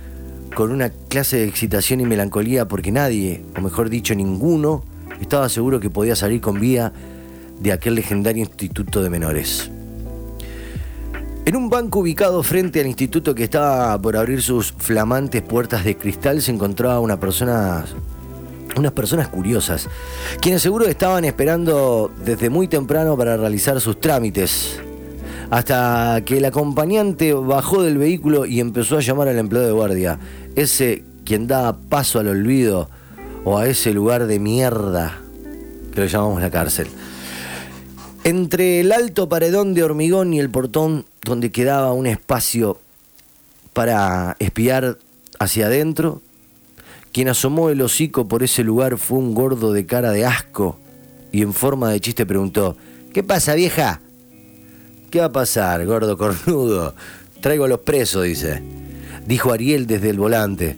con 0.57 0.71
una 0.71 0.89
clase 0.89 1.37
de 1.37 1.43
excitación 1.43 2.01
y 2.01 2.05
melancolía 2.07 2.67
porque 2.67 2.91
nadie, 2.91 3.45
o 3.55 3.61
mejor 3.61 3.91
dicho 3.91 4.15
ninguno, 4.15 4.83
estaba 5.21 5.49
seguro 5.49 5.79
que 5.79 5.91
podía 5.91 6.15
salir 6.15 6.41
con 6.41 6.59
vida 6.59 6.91
de 7.59 7.71
aquel 7.71 7.93
legendario 7.93 8.43
instituto 8.43 9.03
de 9.03 9.11
menores. 9.11 9.69
En 11.45 11.55
un 11.55 11.69
banco 11.69 11.99
ubicado 11.99 12.41
frente 12.41 12.79
al 12.79 12.87
instituto 12.87 13.35
que 13.35 13.43
estaba 13.43 14.01
por 14.01 14.17
abrir 14.17 14.41
sus 14.41 14.71
flamantes 14.71 15.43
puertas 15.43 15.83
de 15.83 15.95
cristal 15.95 16.41
se 16.41 16.53
encontraba 16.53 17.01
una 17.01 17.19
persona 17.19 17.85
unas 18.75 18.93
personas 18.93 19.27
curiosas, 19.27 19.87
quienes 20.41 20.63
seguro 20.63 20.87
estaban 20.87 21.23
esperando 21.23 22.11
desde 22.25 22.49
muy 22.49 22.67
temprano 22.67 23.15
para 23.15 23.37
realizar 23.37 23.79
sus 23.79 23.99
trámites, 23.99 24.81
hasta 25.49 26.21
que 26.25 26.37
el 26.37 26.45
acompañante 26.45 27.33
bajó 27.33 27.83
del 27.83 27.97
vehículo 27.97 28.45
y 28.45 28.59
empezó 28.59 28.97
a 28.97 29.01
llamar 29.01 29.27
al 29.27 29.37
empleado 29.37 29.67
de 29.67 29.73
guardia, 29.73 30.19
ese 30.55 31.03
quien 31.25 31.47
daba 31.47 31.77
paso 31.77 32.19
al 32.19 32.27
olvido 32.27 32.89
o 33.43 33.57
a 33.57 33.67
ese 33.67 33.93
lugar 33.93 34.27
de 34.27 34.39
mierda 34.39 35.21
que 35.93 36.01
lo 36.01 36.07
llamamos 36.07 36.41
la 36.41 36.51
cárcel. 36.51 36.87
Entre 38.23 38.81
el 38.81 38.91
alto 38.91 39.29
paredón 39.29 39.73
de 39.73 39.83
hormigón 39.83 40.33
y 40.33 40.39
el 40.39 40.49
portón 40.49 41.05
donde 41.23 41.51
quedaba 41.51 41.93
un 41.93 42.07
espacio 42.07 42.79
para 43.71 44.35
espiar 44.39 44.97
hacia 45.39 45.67
adentro, 45.67 46.21
quien 47.13 47.29
asomó 47.29 47.69
el 47.69 47.81
hocico 47.81 48.27
por 48.27 48.43
ese 48.43 48.63
lugar 48.63 48.97
fue 48.97 49.17
un 49.17 49.33
gordo 49.33 49.71
de 49.71 49.85
cara 49.85 50.11
de 50.11 50.25
asco 50.25 50.77
y 51.31 51.41
en 51.41 51.53
forma 51.53 51.89
de 51.89 52.01
chiste 52.01 52.25
preguntó, 52.25 52.75
¿qué 53.13 53.23
pasa 53.23 53.55
vieja? 53.55 54.01
¿Qué 55.09 55.19
va 55.19 55.25
a 55.25 55.31
pasar, 55.31 55.85
gordo 55.85 56.17
cornudo? 56.17 56.93
Traigo 57.41 57.65
a 57.65 57.69
los 57.69 57.79
presos, 57.79 58.25
dice. 58.25 58.61
Dijo 59.25 59.53
Ariel 59.53 59.87
desde 59.87 60.09
el 60.09 60.19
volante, 60.19 60.77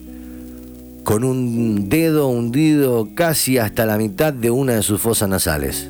con 1.03 1.23
un 1.23 1.89
dedo 1.89 2.27
hundido 2.27 3.09
casi 3.15 3.57
hasta 3.57 3.85
la 3.85 3.97
mitad 3.97 4.31
de 4.31 4.51
una 4.51 4.73
de 4.73 4.83
sus 4.83 5.01
fosas 5.01 5.29
nasales. 5.29 5.89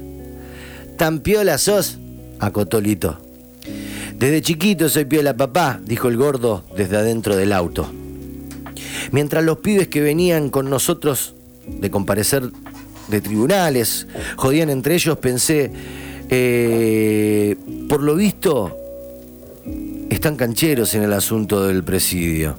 ¿Tan 0.98 1.20
piola 1.20 1.58
sos? 1.58 1.98
acotó 2.40 2.80
Lito. 2.80 3.18
Desde 4.18 4.42
chiquito 4.42 4.88
soy 4.90 5.06
piola 5.06 5.36
papá, 5.36 5.80
dijo 5.86 6.08
el 6.08 6.18
gordo 6.18 6.64
desde 6.76 6.98
adentro 6.98 7.36
del 7.36 7.54
auto. 7.54 7.90
Mientras 9.12 9.44
los 9.44 9.60
pibes 9.60 9.88
que 9.88 10.02
venían 10.02 10.50
con 10.50 10.70
nosotros 10.70 11.36
de 11.68 11.90
comparecer 11.92 12.52
de 13.08 13.22
tribunales 13.22 14.08
jodían 14.36 14.70
entre 14.70 14.96
ellos, 14.96 15.18
pensé, 15.18 15.72
eh, 16.30 17.56
por 17.88 18.04
lo 18.04 18.16
visto, 18.16 18.76
están 20.10 20.36
cancheros 20.36 20.94
en 20.96 21.04
el 21.04 21.14
asunto 21.14 21.66
del 21.68 21.84
presidio. 21.84 22.56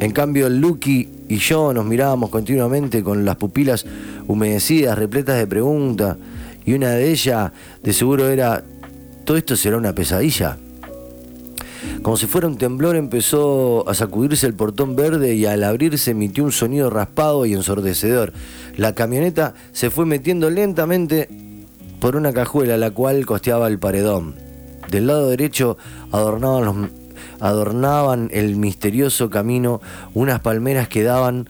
En 0.00 0.12
cambio, 0.12 0.48
Lucky 0.48 1.08
y 1.28 1.36
yo 1.38 1.72
nos 1.72 1.84
mirábamos 1.84 2.30
continuamente 2.30 3.02
con 3.02 3.24
las 3.24 3.36
pupilas 3.36 3.86
humedecidas, 4.26 4.98
repletas 4.98 5.38
de 5.38 5.46
preguntas, 5.46 6.16
y 6.64 6.74
una 6.74 6.90
de 6.90 7.10
ellas 7.10 7.52
de 7.82 7.92
seguro 7.92 8.28
era, 8.28 8.62
¿todo 9.24 9.36
esto 9.36 9.56
será 9.56 9.76
una 9.76 9.94
pesadilla? 9.94 10.58
Como 12.02 12.16
si 12.16 12.26
fuera 12.26 12.46
un 12.46 12.58
temblor 12.58 12.96
empezó 12.96 13.88
a 13.88 13.94
sacudirse 13.94 14.46
el 14.46 14.54
portón 14.54 14.94
verde 14.94 15.34
y 15.34 15.46
al 15.46 15.64
abrirse 15.64 16.12
emitió 16.12 16.44
un 16.44 16.52
sonido 16.52 16.90
raspado 16.90 17.46
y 17.46 17.54
ensordecedor. 17.54 18.32
La 18.76 18.94
camioneta 18.94 19.54
se 19.72 19.90
fue 19.90 20.06
metiendo 20.06 20.50
lentamente 20.50 21.28
por 22.00 22.16
una 22.16 22.32
cajuela 22.32 22.76
la 22.76 22.90
cual 22.90 23.26
costeaba 23.26 23.68
el 23.68 23.78
paredón. 23.78 24.34
Del 24.90 25.06
lado 25.08 25.28
derecho 25.28 25.76
adornaban, 27.40 28.30
el 28.32 28.56
misterioso 28.56 29.30
camino 29.30 29.80
unas 30.14 30.40
palmeras 30.40 30.88
que 30.88 31.02
daban 31.02 31.48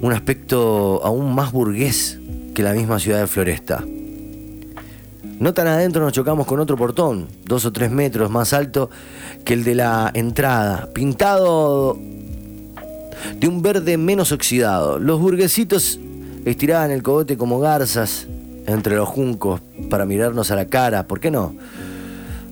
un 0.00 0.12
aspecto 0.12 1.00
aún 1.04 1.34
más 1.34 1.52
burgués 1.52 2.18
que 2.54 2.62
la 2.62 2.72
misma 2.72 2.98
ciudad 2.98 3.20
de 3.20 3.26
Floresta. 3.26 3.84
No 5.38 5.54
tan 5.54 5.66
adentro 5.66 6.02
nos 6.02 6.12
chocamos 6.12 6.46
con 6.46 6.60
otro 6.60 6.76
portón, 6.76 7.28
dos 7.44 7.64
o 7.64 7.72
tres 7.72 7.90
metros 7.90 8.30
más 8.30 8.52
alto 8.52 8.90
que 9.44 9.54
el 9.54 9.64
de 9.64 9.74
la 9.74 10.10
entrada, 10.14 10.88
pintado 10.92 11.98
de 13.38 13.48
un 13.48 13.62
verde 13.62 13.96
menos 13.96 14.32
oxidado. 14.32 14.98
Los 14.98 15.20
burguesitos 15.20 15.98
estiraban 16.44 16.90
el 16.90 17.02
cogote 17.02 17.36
como 17.36 17.58
garzas 17.58 18.26
entre 18.66 18.96
los 18.96 19.08
juncos 19.08 19.60
para 19.88 20.06
mirarnos 20.06 20.50
a 20.50 20.56
la 20.56 20.66
cara, 20.66 21.06
¿por 21.06 21.20
qué 21.20 21.30
no? 21.30 21.54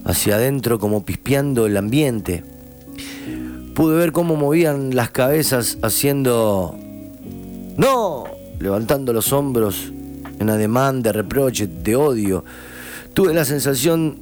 Hacia 0.04 0.36
adentro 0.36 0.78
como 0.78 1.04
pispeando 1.04 1.66
el 1.66 1.76
ambiente. 1.76 2.44
Pude 3.74 3.96
ver 3.96 4.12
cómo 4.12 4.36
movían 4.36 4.94
las 4.94 5.10
cabezas 5.10 5.78
haciendo... 5.82 6.76
¡No! 7.76 8.24
Levantando 8.58 9.12
los 9.12 9.32
hombros 9.32 9.92
en 10.38 10.50
ademán 10.50 11.02
de 11.02 11.12
reproche, 11.12 11.66
de 11.66 11.96
odio. 11.96 12.44
Tuve 13.14 13.34
la 13.34 13.44
sensación 13.44 14.18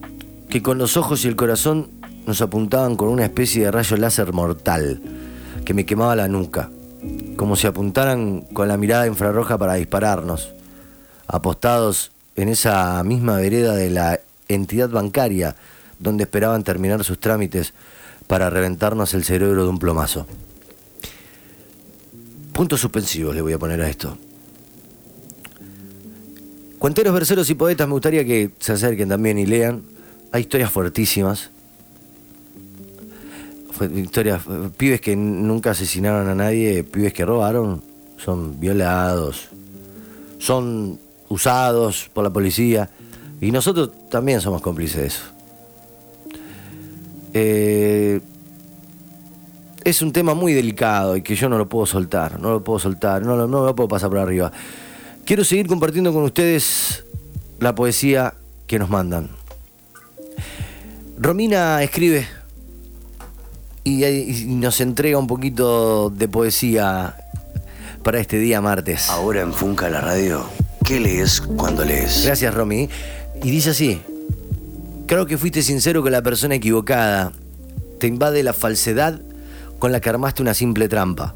que 0.48 0.62
con 0.62 0.78
los 0.78 0.96
ojos 0.96 1.24
y 1.24 1.28
el 1.28 1.36
corazón 1.36 1.88
nos 2.26 2.42
apuntaban 2.42 2.96
con 2.96 3.08
una 3.08 3.24
especie 3.24 3.64
de 3.64 3.70
rayo 3.70 3.96
láser 3.96 4.32
mortal 4.32 5.00
que 5.64 5.74
me 5.74 5.86
quemaba 5.86 6.16
la 6.16 6.28
nuca, 6.28 6.70
como 7.36 7.56
si 7.56 7.66
apuntaran 7.66 8.42
con 8.52 8.68
la 8.68 8.76
mirada 8.76 9.06
infrarroja 9.06 9.58
para 9.58 9.74
dispararnos, 9.74 10.52
apostados 11.28 12.12
en 12.36 12.48
esa 12.48 13.02
misma 13.04 13.36
vereda 13.36 13.74
de 13.74 13.90
la 13.90 14.20
entidad 14.48 14.88
bancaria 14.90 15.56
donde 15.98 16.24
esperaban 16.24 16.62
terminar 16.64 17.02
sus 17.04 17.18
trámites 17.18 17.72
para 18.26 18.50
reventarnos 18.50 19.14
el 19.14 19.24
cerebro 19.24 19.62
de 19.64 19.70
un 19.70 19.78
plomazo. 19.78 20.26
Puntos 22.52 22.80
suspensivos 22.80 23.34
le 23.34 23.42
voy 23.42 23.52
a 23.52 23.58
poner 23.58 23.80
a 23.80 23.88
esto. 23.88 24.16
Cuenteros, 26.78 27.14
verseros 27.14 27.48
y 27.50 27.54
poetas, 27.54 27.86
me 27.86 27.92
gustaría 27.94 28.24
que 28.24 28.50
se 28.58 28.72
acerquen 28.72 29.08
también 29.08 29.38
y 29.38 29.46
lean. 29.46 29.82
Hay 30.32 30.42
historias 30.42 30.70
fuertísimas. 30.70 31.50
Fue- 33.72 33.88
Historias, 34.00 34.42
pibes 34.76 35.00
que 35.00 35.16
nunca 35.16 35.70
asesinaron 35.72 36.28
a 36.28 36.34
nadie, 36.34 36.84
pibes 36.84 37.12
que 37.12 37.24
robaron, 37.24 37.82
son 38.18 38.58
violados, 38.60 39.48
son 40.38 40.98
usados 41.28 42.10
por 42.12 42.24
la 42.24 42.30
policía, 42.30 42.90
Y 43.40 43.50
nosotros 43.50 43.90
también 44.10 44.40
somos 44.40 44.62
cómplices 44.62 44.96
de 44.96 45.06
eso. 45.06 45.22
Eh, 47.34 48.20
es 49.84 50.00
un 50.00 50.10
tema 50.10 50.34
muy 50.34 50.54
delicado 50.54 51.16
y 51.16 51.22
que 51.22 51.36
yo 51.36 51.48
no 51.48 51.58
lo 51.58 51.68
puedo 51.68 51.84
soltar, 51.84 52.40
no 52.40 52.50
lo 52.50 52.64
puedo 52.64 52.78
soltar, 52.78 53.22
no 53.22 53.36
lo, 53.36 53.46
no 53.46 53.64
lo 53.64 53.76
puedo 53.76 53.88
pasar 53.88 54.08
por 54.08 54.18
arriba. 54.18 54.50
Quiero 55.26 55.44
seguir 55.44 55.66
compartiendo 55.66 56.12
con 56.12 56.22
ustedes 56.22 57.04
la 57.60 57.74
poesía 57.74 58.34
que 58.66 58.78
nos 58.78 58.88
mandan. 58.88 59.28
Romina 61.18 61.82
escribe 61.82 62.26
y, 63.84 64.04
y 64.04 64.46
nos 64.46 64.80
entrega 64.80 65.18
un 65.18 65.26
poquito 65.26 66.10
de 66.10 66.26
poesía 66.26 67.14
para 68.02 68.18
este 68.18 68.38
día 68.38 68.60
martes. 68.60 69.10
Ahora 69.10 69.42
en 69.42 69.52
Funca 69.52 69.88
la 69.88 70.00
radio, 70.00 70.46
¿qué 70.86 71.00
lees 71.00 71.40
cuando 71.40 71.84
lees? 71.84 72.22
Gracias, 72.24 72.54
Romy. 72.54 72.88
Y 73.42 73.50
dice 73.50 73.70
así: 73.70 74.00
Creo 75.06 75.26
que 75.26 75.36
fuiste 75.36 75.62
sincero 75.62 76.02
con 76.02 76.12
la 76.12 76.22
persona 76.22 76.54
equivocada. 76.54 77.32
Te 77.98 78.06
invade 78.06 78.42
la 78.42 78.52
falsedad 78.52 79.20
con 79.78 79.92
la 79.92 80.00
que 80.00 80.08
armaste 80.08 80.42
una 80.42 80.54
simple 80.54 80.88
trampa. 80.88 81.34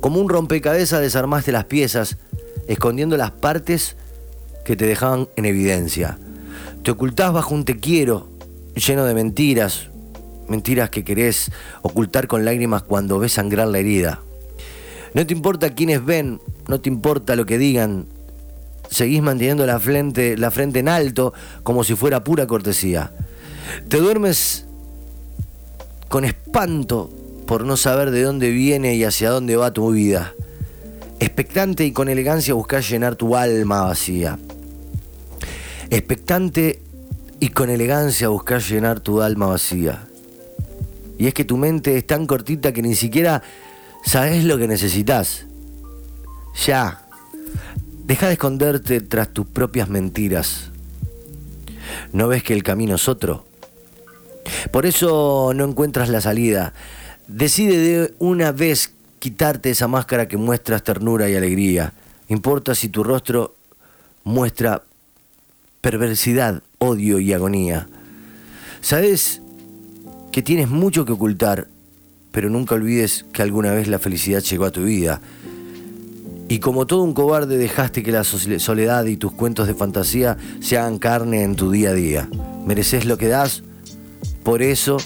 Como 0.00 0.20
un 0.20 0.28
rompecabezas 0.28 1.00
desarmaste 1.00 1.52
las 1.52 1.64
piezas, 1.64 2.18
escondiendo 2.68 3.16
las 3.16 3.32
partes 3.32 3.96
que 4.64 4.76
te 4.76 4.86
dejaban 4.86 5.28
en 5.36 5.44
evidencia. 5.44 6.18
Te 6.82 6.92
ocultás 6.92 7.32
bajo 7.32 7.54
un 7.54 7.64
te 7.64 7.78
quiero 7.78 8.28
lleno 8.74 9.04
de 9.04 9.14
mentiras, 9.14 9.90
mentiras 10.48 10.90
que 10.90 11.04
querés 11.04 11.50
ocultar 11.82 12.28
con 12.28 12.44
lágrimas 12.44 12.82
cuando 12.82 13.18
ves 13.18 13.32
sangrar 13.32 13.68
la 13.68 13.78
herida. 13.78 14.20
No 15.14 15.26
te 15.26 15.32
importa 15.32 15.70
quiénes 15.70 16.04
ven, 16.04 16.40
no 16.68 16.80
te 16.80 16.88
importa 16.90 17.36
lo 17.36 17.46
que 17.46 17.58
digan. 17.58 18.06
Seguís 18.90 19.22
manteniendo 19.22 19.66
la 19.66 19.80
frente, 19.80 20.36
la 20.36 20.50
frente 20.50 20.78
en 20.78 20.88
alto 20.88 21.32
como 21.62 21.84
si 21.84 21.94
fuera 21.94 22.24
pura 22.24 22.46
cortesía. 22.46 23.12
Te 23.88 23.98
duermes 23.98 24.66
con 26.08 26.24
espanto 26.24 27.10
por 27.46 27.64
no 27.64 27.76
saber 27.76 28.10
de 28.10 28.22
dónde 28.22 28.50
viene 28.50 28.94
y 28.94 29.04
hacia 29.04 29.30
dónde 29.30 29.56
va 29.56 29.72
tu 29.72 29.90
vida. 29.92 30.34
Expectante 31.18 31.84
y 31.84 31.92
con 31.92 32.08
elegancia 32.08 32.54
buscás 32.54 32.88
llenar 32.88 33.16
tu 33.16 33.36
alma 33.36 33.82
vacía. 33.82 34.38
Expectante 35.90 36.82
y 37.40 37.48
con 37.50 37.70
elegancia 37.70 38.28
buscás 38.28 38.68
llenar 38.68 39.00
tu 39.00 39.22
alma 39.22 39.46
vacía. 39.46 40.06
Y 41.18 41.26
es 41.26 41.34
que 41.34 41.44
tu 41.44 41.56
mente 41.56 41.96
es 41.96 42.06
tan 42.06 42.26
cortita 42.26 42.72
que 42.72 42.82
ni 42.82 42.94
siquiera 42.94 43.42
sabes 44.04 44.44
lo 44.44 44.58
que 44.58 44.68
necesitas. 44.68 45.46
Ya. 46.66 47.05
Deja 48.06 48.28
de 48.28 48.34
esconderte 48.34 49.00
tras 49.00 49.32
tus 49.32 49.46
propias 49.46 49.88
mentiras. 49.88 50.70
¿No 52.12 52.28
ves 52.28 52.44
que 52.44 52.52
el 52.52 52.62
camino 52.62 52.94
es 52.94 53.08
otro? 53.08 53.44
Por 54.70 54.86
eso 54.86 55.52
no 55.56 55.64
encuentras 55.64 56.08
la 56.08 56.20
salida. 56.20 56.72
Decide 57.26 57.78
de 57.78 58.14
una 58.20 58.52
vez 58.52 58.92
quitarte 59.18 59.70
esa 59.70 59.88
máscara 59.88 60.28
que 60.28 60.36
muestras 60.36 60.84
ternura 60.84 61.28
y 61.28 61.34
alegría. 61.34 61.94
Importa 62.28 62.76
si 62.76 62.88
tu 62.88 63.02
rostro 63.02 63.56
muestra 64.22 64.84
perversidad, 65.80 66.62
odio 66.78 67.18
y 67.18 67.32
agonía. 67.32 67.88
Sabes 68.82 69.42
que 70.30 70.42
tienes 70.42 70.68
mucho 70.68 71.04
que 71.04 71.12
ocultar, 71.12 71.66
pero 72.30 72.50
nunca 72.50 72.76
olvides 72.76 73.24
que 73.32 73.42
alguna 73.42 73.72
vez 73.72 73.88
la 73.88 73.98
felicidad 73.98 74.42
llegó 74.42 74.64
a 74.66 74.70
tu 74.70 74.84
vida. 74.84 75.20
Y 76.48 76.60
como 76.60 76.86
todo 76.86 77.02
un 77.02 77.12
cobarde 77.12 77.58
dejaste 77.58 78.02
que 78.02 78.12
la 78.12 78.22
soledad 78.24 79.04
y 79.06 79.16
tus 79.16 79.32
cuentos 79.32 79.66
de 79.66 79.74
fantasía 79.74 80.36
se 80.60 80.78
hagan 80.78 80.98
carne 80.98 81.42
en 81.42 81.56
tu 81.56 81.70
día 81.70 81.90
a 81.90 81.94
día. 81.94 82.28
Mereces 82.64 83.04
lo 83.04 83.18
que 83.18 83.28
das, 83.28 83.64
por 84.44 84.62
eso 84.62 84.98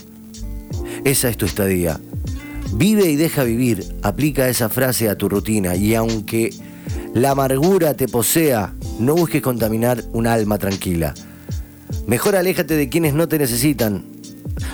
esa 1.04 1.28
es 1.30 1.36
tu 1.36 1.46
estadía. 1.46 1.98
Vive 2.72 3.10
y 3.10 3.16
deja 3.16 3.42
vivir, 3.42 3.84
aplica 4.02 4.48
esa 4.48 4.68
frase 4.68 5.08
a 5.08 5.16
tu 5.16 5.28
rutina 5.28 5.76
y 5.76 5.94
aunque 5.94 6.50
la 7.14 7.30
amargura 7.30 7.94
te 7.94 8.06
posea, 8.06 8.74
no 8.98 9.14
busques 9.14 9.42
contaminar 9.42 10.04
un 10.12 10.26
alma 10.26 10.58
tranquila. 10.58 11.14
Mejor 12.06 12.36
aléjate 12.36 12.76
de 12.76 12.88
quienes 12.88 13.14
no 13.14 13.28
te 13.28 13.38
necesitan 13.38 14.04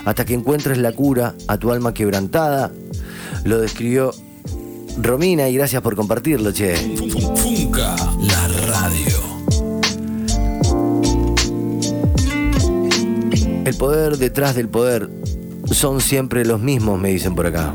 hasta 0.05 0.25
que 0.25 0.35
encuentres 0.35 0.79
la 0.79 0.93
cura 0.93 1.35
a 1.49 1.59
tu 1.59 1.71
alma 1.71 1.95
quebrantada. 1.95 2.73
Lo 3.45 3.61
describió 3.61 4.13
Romina 4.99 5.49
y 5.49 5.55
gracias 5.55 5.83
por 5.83 5.95
compartirlo, 5.95 6.53
che. 6.53 6.75
Funca, 7.37 7.97
la 8.23 8.49
radio. 8.69 9.37
El 13.65 13.75
poder 13.75 14.17
detrás 14.17 14.55
del 14.55 14.69
poder 14.69 15.11
son 15.71 16.01
siempre 16.01 16.47
los 16.47 16.61
mismos, 16.61 16.99
me 16.99 17.11
dicen 17.11 17.35
por 17.35 17.47
acá. 17.47 17.75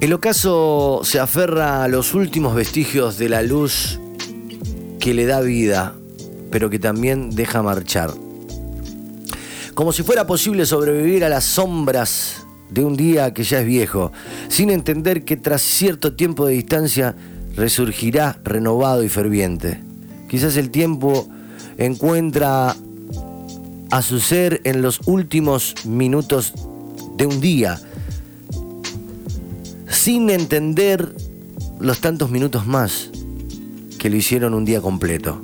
El 0.00 0.12
ocaso 0.12 1.02
se 1.04 1.20
aferra 1.20 1.84
a 1.84 1.88
los 1.88 2.14
últimos 2.14 2.54
vestigios 2.54 3.18
de 3.18 3.28
la 3.28 3.42
luz 3.42 4.00
que 4.98 5.14
le 5.14 5.26
da 5.26 5.40
vida, 5.40 5.94
pero 6.50 6.70
que 6.70 6.78
también 6.78 7.30
deja 7.30 7.62
marchar. 7.62 8.12
Como 9.74 9.92
si 9.92 10.02
fuera 10.02 10.26
posible 10.26 10.66
sobrevivir 10.66 11.24
a 11.24 11.28
las 11.28 11.44
sombras 11.44 12.41
de 12.72 12.84
un 12.84 12.96
día 12.96 13.34
que 13.34 13.44
ya 13.44 13.60
es 13.60 13.66
viejo, 13.66 14.12
sin 14.48 14.70
entender 14.70 15.24
que 15.24 15.36
tras 15.36 15.62
cierto 15.62 16.14
tiempo 16.14 16.46
de 16.46 16.54
distancia 16.54 17.14
resurgirá 17.56 18.38
renovado 18.44 19.04
y 19.04 19.08
ferviente. 19.08 19.80
Quizás 20.28 20.56
el 20.56 20.70
tiempo 20.70 21.28
encuentra 21.76 22.74
a 23.90 24.02
su 24.02 24.20
ser 24.20 24.62
en 24.64 24.80
los 24.80 25.00
últimos 25.04 25.74
minutos 25.84 26.54
de 27.16 27.26
un 27.26 27.40
día, 27.40 27.78
sin 29.88 30.30
entender 30.30 31.14
los 31.78 32.00
tantos 32.00 32.30
minutos 32.30 32.66
más 32.66 33.10
que 33.98 34.08
lo 34.08 34.16
hicieron 34.16 34.54
un 34.54 34.64
día 34.64 34.80
completo. 34.80 35.42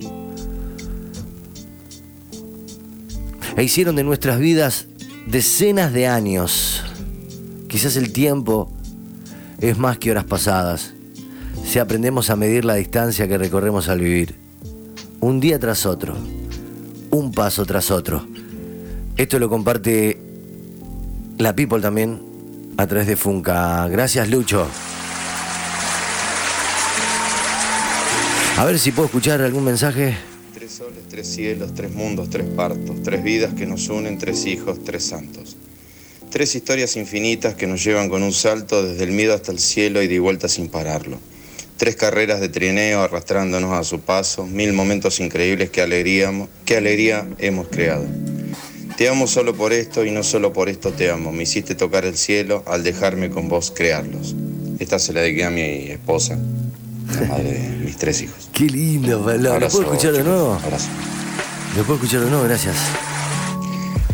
E 3.56 3.62
hicieron 3.62 3.96
de 3.96 4.04
nuestras 4.04 4.38
vidas 4.38 4.86
decenas 5.26 5.92
de 5.92 6.06
años. 6.06 6.77
Quizás 7.68 7.96
el 7.96 8.12
tiempo 8.12 8.72
es 9.60 9.76
más 9.76 9.98
que 9.98 10.10
horas 10.10 10.24
pasadas, 10.24 10.94
si 11.66 11.78
aprendemos 11.78 12.30
a 12.30 12.36
medir 12.36 12.64
la 12.64 12.76
distancia 12.76 13.28
que 13.28 13.36
recorremos 13.36 13.90
al 13.90 14.00
vivir. 14.00 14.36
Un 15.20 15.38
día 15.38 15.58
tras 15.58 15.84
otro, 15.84 16.16
un 17.10 17.30
paso 17.32 17.66
tras 17.66 17.90
otro. 17.90 18.26
Esto 19.18 19.38
lo 19.38 19.50
comparte 19.50 20.18
la 21.36 21.54
People 21.54 21.82
también 21.82 22.22
a 22.78 22.86
través 22.86 23.06
de 23.06 23.16
Funca. 23.16 23.86
Gracias, 23.88 24.30
Lucho. 24.30 24.66
A 28.56 28.64
ver 28.64 28.78
si 28.78 28.92
puedo 28.92 29.06
escuchar 29.06 29.42
algún 29.42 29.64
mensaje. 29.64 30.16
Tres 30.54 30.72
soles, 30.72 31.04
tres 31.06 31.28
cielos, 31.28 31.74
tres 31.74 31.92
mundos, 31.92 32.30
tres 32.30 32.46
partos, 32.48 33.02
tres 33.04 33.22
vidas 33.22 33.52
que 33.52 33.66
nos 33.66 33.88
unen, 33.90 34.16
tres 34.16 34.46
hijos, 34.46 34.82
tres 34.82 35.04
santos. 35.04 35.57
Tres 36.30 36.54
historias 36.54 36.96
infinitas 36.96 37.54
que 37.54 37.66
nos 37.66 37.82
llevan 37.82 38.10
con 38.10 38.22
un 38.22 38.32
salto 38.32 38.82
desde 38.82 39.04
el 39.04 39.12
miedo 39.12 39.34
hasta 39.34 39.50
el 39.50 39.58
cielo 39.58 40.02
y 40.02 40.08
de 40.08 40.20
vuelta 40.20 40.48
sin 40.48 40.68
pararlo. 40.68 41.18
Tres 41.78 41.96
carreras 41.96 42.40
de 42.40 42.48
trineo 42.48 43.02
arrastrándonos 43.02 43.72
a 43.72 43.82
su 43.82 44.00
paso, 44.00 44.46
mil 44.46 44.72
momentos 44.72 45.20
increíbles 45.20 45.70
que 45.70 45.80
alegría, 45.80 46.30
que 46.66 46.76
alegría 46.76 47.26
hemos 47.38 47.68
creado. 47.68 48.04
Te 48.96 49.08
amo 49.08 49.26
solo 49.26 49.54
por 49.54 49.72
esto 49.72 50.04
y 50.04 50.10
no 50.10 50.22
solo 50.22 50.52
por 50.52 50.68
esto 50.68 50.92
te 50.92 51.08
amo. 51.10 51.32
Me 51.32 51.44
hiciste 51.44 51.74
tocar 51.74 52.04
el 52.04 52.16
cielo 52.16 52.62
al 52.66 52.82
dejarme 52.82 53.30
con 53.30 53.48
vos 53.48 53.72
crearlos. 53.74 54.34
Esta 54.80 54.98
se 54.98 55.12
la 55.12 55.20
dediqué 55.20 55.44
a 55.44 55.50
mi 55.50 55.62
esposa, 55.90 56.36
la 57.14 57.26
madre 57.26 57.52
de 57.52 57.68
mis 57.84 57.96
tres 57.96 58.20
hijos. 58.20 58.50
Qué 58.52 58.64
lindo. 58.64 59.18
¿Lo 59.18 59.58
puedo 59.68 59.82
escuchar 59.82 60.12
de 60.12 60.24
nuevo? 60.24 60.54
Abrazo. 60.54 60.88
¿Lo 61.76 61.84
puedo 61.84 61.94
escuchar 61.94 62.20
de 62.20 62.30
nuevo? 62.30 62.44
Gracias. 62.44 62.76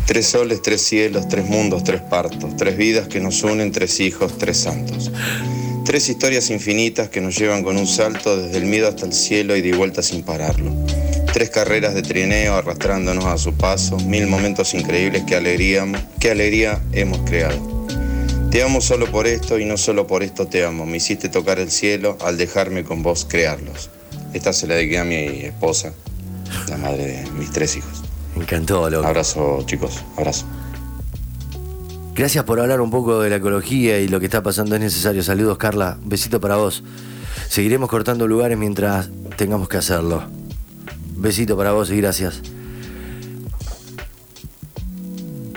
Tres 0.05 0.27
soles, 0.27 0.61
tres 0.61 0.81
cielos, 0.81 1.27
tres 1.27 1.45
mundos, 1.45 1.83
tres 1.83 1.99
partos, 1.99 2.55
tres 2.55 2.77
vidas 2.77 3.07
que 3.07 3.19
nos 3.19 3.41
unen, 3.43 3.71
tres 3.71 3.99
hijos, 3.99 4.37
tres 4.37 4.57
santos. 4.57 5.11
Tres 5.83 6.09
historias 6.09 6.51
infinitas 6.51 7.09
que 7.09 7.21
nos 7.21 7.35
llevan 7.35 7.63
con 7.63 7.75
un 7.77 7.87
salto 7.87 8.37
desde 8.37 8.57
el 8.57 8.65
miedo 8.65 8.87
hasta 8.87 9.07
el 9.07 9.13
cielo 9.13 9.55
y 9.55 9.61
de 9.61 9.75
vuelta 9.75 10.03
sin 10.03 10.21
pararlo. 10.21 10.71
Tres 11.33 11.49
carreras 11.49 11.95
de 11.95 12.03
trineo 12.03 12.55
arrastrándonos 12.55 13.25
a 13.25 13.37
su 13.39 13.55
paso, 13.55 13.97
mil 13.97 14.27
momentos 14.27 14.75
increíbles 14.75 15.23
que 15.23 15.35
alegría, 15.35 15.85
que 16.19 16.29
alegría 16.29 16.81
hemos 16.91 17.19
creado. 17.21 17.87
Te 18.51 18.61
amo 18.61 18.81
solo 18.81 19.11
por 19.11 19.25
esto 19.25 19.59
y 19.59 19.65
no 19.65 19.75
solo 19.75 20.05
por 20.05 20.21
esto 20.21 20.47
te 20.47 20.63
amo. 20.63 20.85
Me 20.85 20.97
hiciste 20.97 21.29
tocar 21.29 21.59
el 21.59 21.71
cielo 21.71 22.17
al 22.21 22.37
dejarme 22.37 22.83
con 22.83 23.01
vos 23.01 23.25
crearlos. 23.27 23.89
Esta 24.33 24.53
se 24.53 24.67
la 24.67 24.75
dediqué 24.75 24.99
a 24.99 25.03
mi 25.03 25.15
esposa, 25.15 25.93
la 26.69 26.77
madre 26.77 27.05
de 27.05 27.31
mis 27.31 27.51
tres 27.51 27.75
hijos. 27.75 28.04
Me 28.35 28.43
encantó, 28.43 28.89
loco. 28.89 29.07
Abrazo, 29.07 29.63
chicos. 29.65 30.03
Abrazo. 30.17 30.45
Gracias 32.13 32.43
por 32.45 32.59
hablar 32.59 32.79
un 32.81 32.91
poco 32.91 33.21
de 33.21 33.29
la 33.29 33.37
ecología 33.37 33.99
y 33.99 34.07
lo 34.07 34.19
que 34.19 34.25
está 34.25 34.41
pasando 34.41 34.75
es 34.75 34.81
necesario. 34.81 35.21
Saludos, 35.23 35.57
Carla. 35.57 35.97
Besito 36.05 36.39
para 36.39 36.55
vos. 36.55 36.83
Seguiremos 37.49 37.89
cortando 37.89 38.27
lugares 38.27 38.57
mientras 38.57 39.09
tengamos 39.37 39.67
que 39.67 39.77
hacerlo. 39.77 40.23
Besito 41.17 41.57
para 41.57 41.71
vos 41.71 41.91
y 41.91 41.97
gracias. 41.97 42.41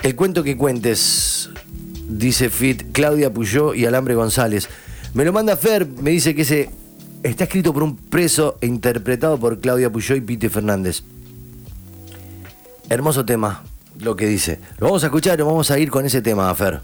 El 0.02 0.16
cuento 0.16 0.42
que 0.42 0.56
cuentes, 0.56 1.50
dice 2.08 2.50
Fit, 2.50 2.92
Claudia 2.92 3.32
Puyó 3.32 3.74
y 3.74 3.84
Alambre 3.84 4.14
González. 4.14 4.68
Me 5.14 5.24
lo 5.24 5.32
manda 5.32 5.56
Fer, 5.56 5.86
me 5.86 6.10
dice 6.10 6.34
que 6.34 6.42
ese 6.42 6.70
está 7.22 7.44
escrito 7.44 7.72
por 7.72 7.82
un 7.82 7.96
preso 7.96 8.56
e 8.60 8.66
interpretado 8.66 9.38
por 9.38 9.60
Claudia 9.60 9.90
Puyó 9.90 10.14
y 10.14 10.20
Pite 10.20 10.48
Fernández. 10.50 11.02
Hermoso 12.90 13.24
tema, 13.24 13.62
lo 14.00 14.16
que 14.16 14.26
dice. 14.26 14.60
Lo 14.78 14.86
vamos 14.86 15.02
a 15.04 15.08
escuchar 15.08 15.38
y 15.38 15.42
vamos 15.42 15.70
a 15.70 15.78
ir 15.78 15.90
con 15.90 16.06
ese 16.06 16.22
tema, 16.22 16.54
Fer. 16.54 16.80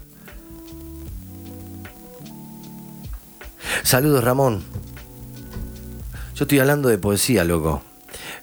Saludos, 3.83 4.23
Ramón. 4.23 4.63
Yo 6.35 6.43
estoy 6.43 6.59
hablando 6.59 6.89
de 6.89 6.99
poesía, 6.99 7.43
loco. 7.43 7.81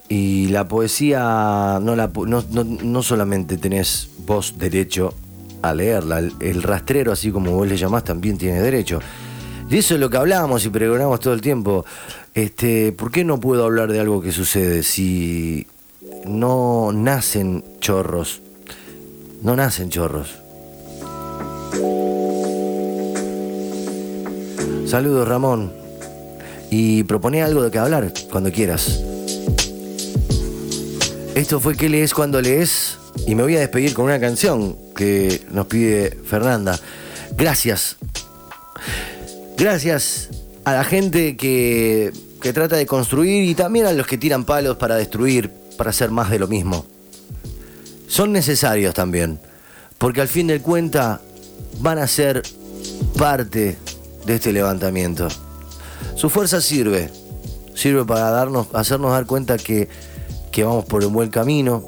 Y 0.08 0.48
la 0.48 0.66
poesía 0.66 1.78
no, 1.80 1.94
la, 1.94 2.10
no, 2.26 2.44
no, 2.50 3.02
solamente 3.02 3.56
tenés 3.58 4.10
vos 4.26 4.54
derecho 4.58 5.14
a 5.62 5.72
leerla, 5.72 6.18
el, 6.18 6.62
rastrero, 6.62 7.12
así 7.12 7.30
como 7.30 7.52
vos 7.52 7.68
le 7.68 7.76
llamás, 7.76 8.02
también 8.02 8.38
tiene 8.38 8.60
derecho. 8.60 9.00
Y 9.70 9.78
eso 9.78 9.94
es 9.94 10.00
lo 10.00 10.10
que 10.10 10.16
hablamos 10.16 10.66
y 10.66 10.70
pregonamos 10.70 11.20
todo 11.20 11.32
el 11.32 11.40
tiempo. 11.40 11.84
Este, 12.34 12.92
¿Por 12.92 13.12
qué 13.12 13.24
no 13.24 13.38
puedo 13.38 13.64
hablar 13.64 13.92
de 13.92 14.00
algo 14.00 14.20
que 14.20 14.32
sucede 14.32 14.82
si 14.82 15.66
no 16.24 16.90
nacen 16.92 17.64
chorros? 17.80 18.42
No 19.42 19.56
nacen 19.56 19.90
chorros. 19.90 20.42
Saludos, 24.86 25.26
Ramón. 25.26 25.72
Y 26.70 27.04
propone 27.04 27.42
algo 27.42 27.62
de 27.62 27.70
que 27.70 27.78
hablar 27.78 28.12
cuando 28.30 28.52
quieras. 28.52 29.02
Esto 31.34 31.60
fue 31.60 31.76
¿Qué 31.76 31.88
lees 31.88 32.12
cuando 32.12 32.42
lees? 32.42 32.98
Y 33.26 33.34
me 33.34 33.42
voy 33.42 33.56
a 33.56 33.60
despedir 33.60 33.94
con 33.94 34.04
una 34.04 34.20
canción 34.20 34.76
que 34.94 35.42
nos 35.50 35.66
pide 35.66 36.10
Fernanda. 36.26 36.78
Gracias. 37.36 37.96
Gracias 39.56 40.28
a 40.64 40.74
la 40.74 40.84
gente 40.84 41.36
que, 41.36 42.12
que 42.40 42.52
trata 42.52 42.76
de 42.76 42.84
construir 42.84 43.44
y 43.44 43.54
también 43.54 43.86
a 43.86 43.92
los 43.92 44.06
que 44.06 44.18
tiran 44.18 44.44
palos 44.44 44.76
para 44.76 44.96
destruir, 44.96 45.50
para 45.76 45.90
hacer 45.90 46.10
más 46.10 46.30
de 46.30 46.38
lo 46.38 46.48
mismo. 46.48 46.84
Son 48.06 48.32
necesarios 48.32 48.94
también, 48.94 49.40
porque 49.98 50.20
al 50.20 50.28
fin 50.28 50.46
del 50.46 50.60
cuenta 50.60 51.20
van 51.80 51.98
a 51.98 52.06
ser 52.06 52.42
parte 53.16 53.76
de 54.26 54.34
este 54.34 54.52
levantamiento. 54.52 55.28
Su 56.14 56.28
fuerza 56.28 56.60
sirve, 56.60 57.10
sirve 57.74 58.04
para 58.04 58.30
darnos, 58.30 58.68
hacernos 58.74 59.12
dar 59.12 59.26
cuenta 59.26 59.56
que, 59.56 59.88
que 60.50 60.64
vamos 60.64 60.84
por 60.84 61.04
un 61.04 61.12
buen 61.12 61.30
camino 61.30 61.84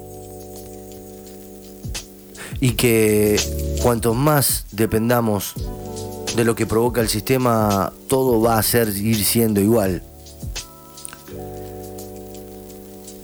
y 2.61 2.73
que 2.73 3.39
cuanto 3.83 4.15
más 4.15 4.67
dependamos 4.73 5.55
de 6.37 6.45
lo 6.45 6.55
que 6.55 6.67
provoca 6.67 7.01
el 7.01 7.09
sistema, 7.09 7.93
todo 8.09 8.41
va 8.41 8.59
a 8.59 8.63
ser 8.63 8.89
ir 8.89 9.23
siendo 9.25 9.61
igual. 9.61 10.03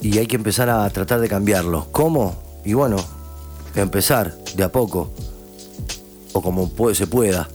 Y 0.03 0.19
hay 0.19 0.27
que 0.27 0.37
empezar 0.37 0.69
a 0.71 0.89
tratar 0.91 1.21
de 1.21 1.29
cambiarlo. 1.29 1.89
¿Cómo? 1.93 2.37
Y 2.65 2.75
bueno, 2.75 2.97
empezar 3.75 4.37
de 4.57 4.65
a 4.65 4.73
poco, 4.73 5.13
o 6.33 6.43
como 6.43 6.71
se 6.95 7.07
pueda. 7.07 7.49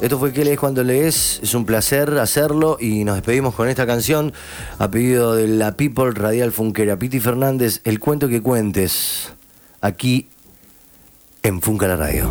Esto 0.00 0.18
fue 0.18 0.32
que 0.32 0.44
lees 0.44 0.58
cuando 0.58 0.82
lees. 0.82 1.40
Es 1.42 1.54
un 1.54 1.64
placer 1.64 2.18
hacerlo 2.18 2.76
y 2.80 3.04
nos 3.04 3.14
despedimos 3.14 3.54
con 3.54 3.68
esta 3.68 3.86
canción 3.86 4.32
a 4.78 4.90
pedido 4.90 5.34
de 5.34 5.48
la 5.48 5.76
People 5.76 6.10
Radial 6.10 6.52
Funkera. 6.52 6.98
Piti 6.98 7.20
Fernández, 7.20 7.80
el 7.84 8.00
cuento 8.00 8.28
que 8.28 8.42
cuentes 8.42 9.32
aquí 9.80 10.28
en 11.42 11.62
Funca 11.62 11.88
la 11.88 11.96
Radio. 11.96 12.30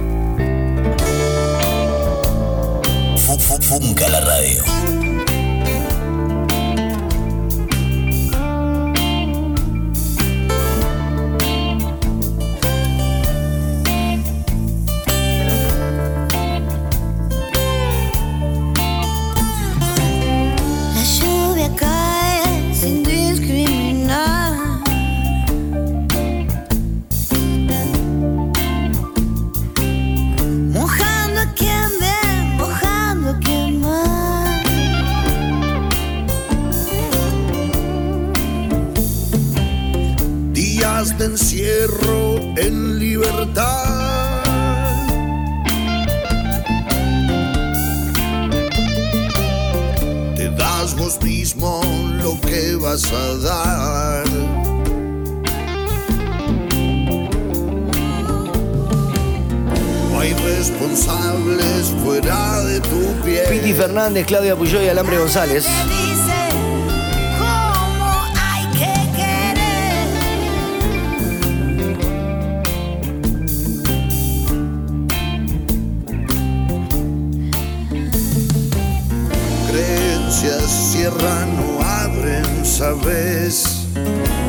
Funca 3.62 4.08
la 4.10 4.20
Radio. 4.20 4.83
Fernández, 64.24 64.26
Claudia 64.26 64.56
Puyol 64.56 64.84
y 64.84 64.90
Alambre 64.90 65.18
González. 65.18 65.66
tierra 80.92 81.46
no 81.46 81.82
abren, 81.82 82.66
sabes, 82.66 83.88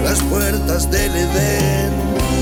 las 0.04 0.22
puertas 0.24 0.90
del 0.90 1.10
Edén. 1.16 2.33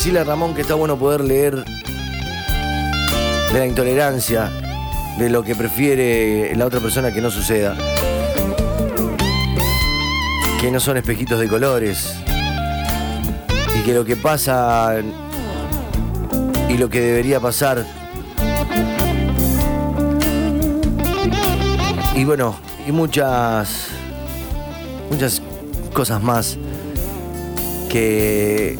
Decile 0.00 0.20
a 0.20 0.24
Ramón 0.24 0.54
que 0.54 0.62
está 0.62 0.72
bueno 0.76 0.98
poder 0.98 1.20
leer 1.20 1.62
de 3.52 3.58
la 3.58 3.66
intolerancia, 3.66 4.50
de 5.18 5.28
lo 5.28 5.42
que 5.42 5.54
prefiere 5.54 6.56
la 6.56 6.64
otra 6.64 6.80
persona 6.80 7.12
que 7.12 7.20
no 7.20 7.30
suceda. 7.30 7.76
Que 10.58 10.70
no 10.70 10.80
son 10.80 10.96
espejitos 10.96 11.38
de 11.38 11.48
colores. 11.48 12.14
Y 13.78 13.82
que 13.82 13.92
lo 13.92 14.06
que 14.06 14.16
pasa 14.16 14.94
y 16.70 16.78
lo 16.78 16.88
que 16.88 17.02
debería 17.02 17.38
pasar. 17.38 17.84
Y 22.16 22.24
bueno, 22.24 22.56
y 22.86 22.92
muchas, 22.92 23.88
muchas 25.10 25.42
cosas 25.92 26.22
más 26.22 26.56
que, 27.90 28.78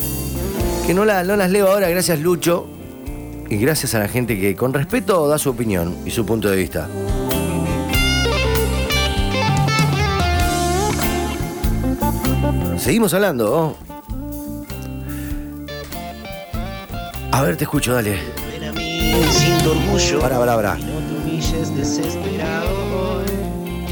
que 0.86 0.94
no, 0.94 1.04
no 1.04 1.36
las 1.36 1.50
leo 1.50 1.68
ahora, 1.68 1.88
gracias 1.88 2.20
Lucho, 2.20 2.66
y 3.48 3.56
gracias 3.56 3.94
a 3.94 3.98
la 3.98 4.08
gente 4.08 4.38
que 4.38 4.54
con 4.54 4.72
respeto 4.72 5.28
da 5.28 5.38
su 5.38 5.50
opinión 5.50 5.96
y 6.04 6.10
su 6.10 6.24
punto 6.24 6.48
de 6.48 6.56
vista. 6.56 6.88
Seguimos 12.78 13.12
hablando. 13.12 13.76
A 17.30 17.42
ver, 17.42 17.56
te 17.56 17.64
escucho, 17.64 17.92
dale. 17.92 18.18
Para, 20.20 20.38
para, 20.38 20.56
para. 20.56 20.78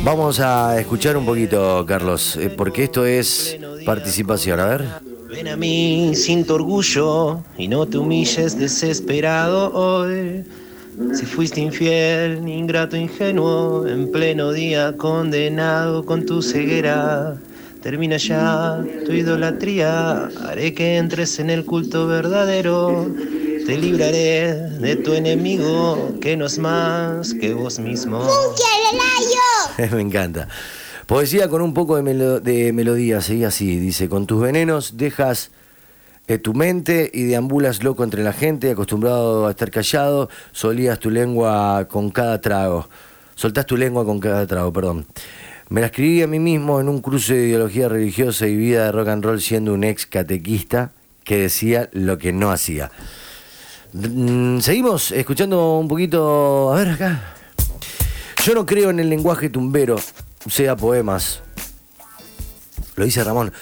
Vamos 0.02 0.40
a 0.40 0.80
escuchar 0.80 1.16
un 1.16 1.26
poquito, 1.26 1.84
Carlos, 1.86 2.36
eh, 2.36 2.48
porque 2.48 2.84
esto 2.84 3.04
es 3.04 3.58
participación. 3.84 4.60
A 4.60 4.66
ver. 4.66 5.07
Ven 5.28 5.46
a 5.46 5.56
mí 5.56 6.12
sin 6.14 6.46
tu 6.46 6.54
orgullo 6.54 7.42
y 7.58 7.68
no 7.68 7.86
te 7.86 7.98
humilles 7.98 8.58
desesperado 8.58 9.70
hoy. 9.74 10.42
Si 11.12 11.26
fuiste 11.26 11.60
infiel, 11.60 12.48
ingrato, 12.48 12.96
ingenuo, 12.96 13.86
en 13.86 14.10
pleno 14.10 14.52
día 14.52 14.96
condenado 14.96 16.06
con 16.06 16.24
tu 16.24 16.40
ceguera, 16.40 17.36
termina 17.82 18.16
ya 18.16 18.82
tu 19.04 19.12
idolatría, 19.12 20.30
haré 20.48 20.72
que 20.72 20.96
entres 20.96 21.38
en 21.38 21.50
el 21.50 21.66
culto 21.66 22.06
verdadero, 22.06 23.06
te 23.66 23.76
libraré 23.76 24.54
de 24.54 24.96
tu 24.96 25.12
enemigo, 25.12 26.16
que 26.22 26.38
no 26.38 26.46
es 26.46 26.58
más 26.58 27.34
que 27.34 27.52
vos 27.52 27.78
mismo. 27.78 28.26
Me 29.92 30.00
encanta. 30.00 30.48
Poesía 31.08 31.48
con 31.48 31.62
un 31.62 31.72
poco 31.72 31.96
de, 31.96 32.02
melo- 32.02 32.38
de 32.40 32.70
melodía, 32.74 33.22
seguía 33.22 33.48
así, 33.48 33.78
dice, 33.78 34.10
con 34.10 34.26
tus 34.26 34.42
venenos 34.42 34.98
dejas 34.98 35.50
eh, 36.26 36.36
tu 36.36 36.52
mente 36.52 37.10
y 37.14 37.22
deambulas 37.24 37.82
loco 37.82 38.04
entre 38.04 38.22
la 38.22 38.34
gente, 38.34 38.70
acostumbrado 38.70 39.46
a 39.46 39.50
estar 39.52 39.70
callado, 39.70 40.28
solías 40.52 40.98
tu 40.98 41.08
lengua 41.10 41.88
con 41.88 42.10
cada 42.10 42.38
trago, 42.42 42.90
soltás 43.34 43.64
tu 43.64 43.78
lengua 43.78 44.04
con 44.04 44.20
cada 44.20 44.46
trago, 44.46 44.70
perdón. 44.70 45.06
Me 45.70 45.80
la 45.80 45.86
escribí 45.86 46.20
a 46.20 46.26
mí 46.26 46.38
mismo 46.38 46.78
en 46.78 46.90
un 46.90 47.00
cruce 47.00 47.32
de 47.34 47.48
ideología 47.48 47.88
religiosa 47.88 48.46
y 48.46 48.54
vida 48.54 48.84
de 48.84 48.92
rock 48.92 49.08
and 49.08 49.24
roll 49.24 49.40
siendo 49.40 49.72
un 49.72 49.84
ex 49.84 50.04
catequista 50.06 50.92
que 51.24 51.38
decía 51.38 51.88
lo 51.92 52.18
que 52.18 52.34
no 52.34 52.50
hacía. 52.50 52.90
Mm, 53.94 54.58
Seguimos 54.60 55.10
escuchando 55.12 55.78
un 55.78 55.88
poquito, 55.88 56.70
a 56.74 56.76
ver 56.76 56.88
acá. 56.90 57.34
Yo 58.44 58.54
no 58.54 58.66
creo 58.66 58.90
en 58.90 59.00
el 59.00 59.08
lenguaje 59.10 59.48
tumbero, 59.50 59.96
sea 60.48 60.76
poemas. 60.76 61.40
Lo 62.96 63.04
dice 63.04 63.22
Ramón. 63.24 63.52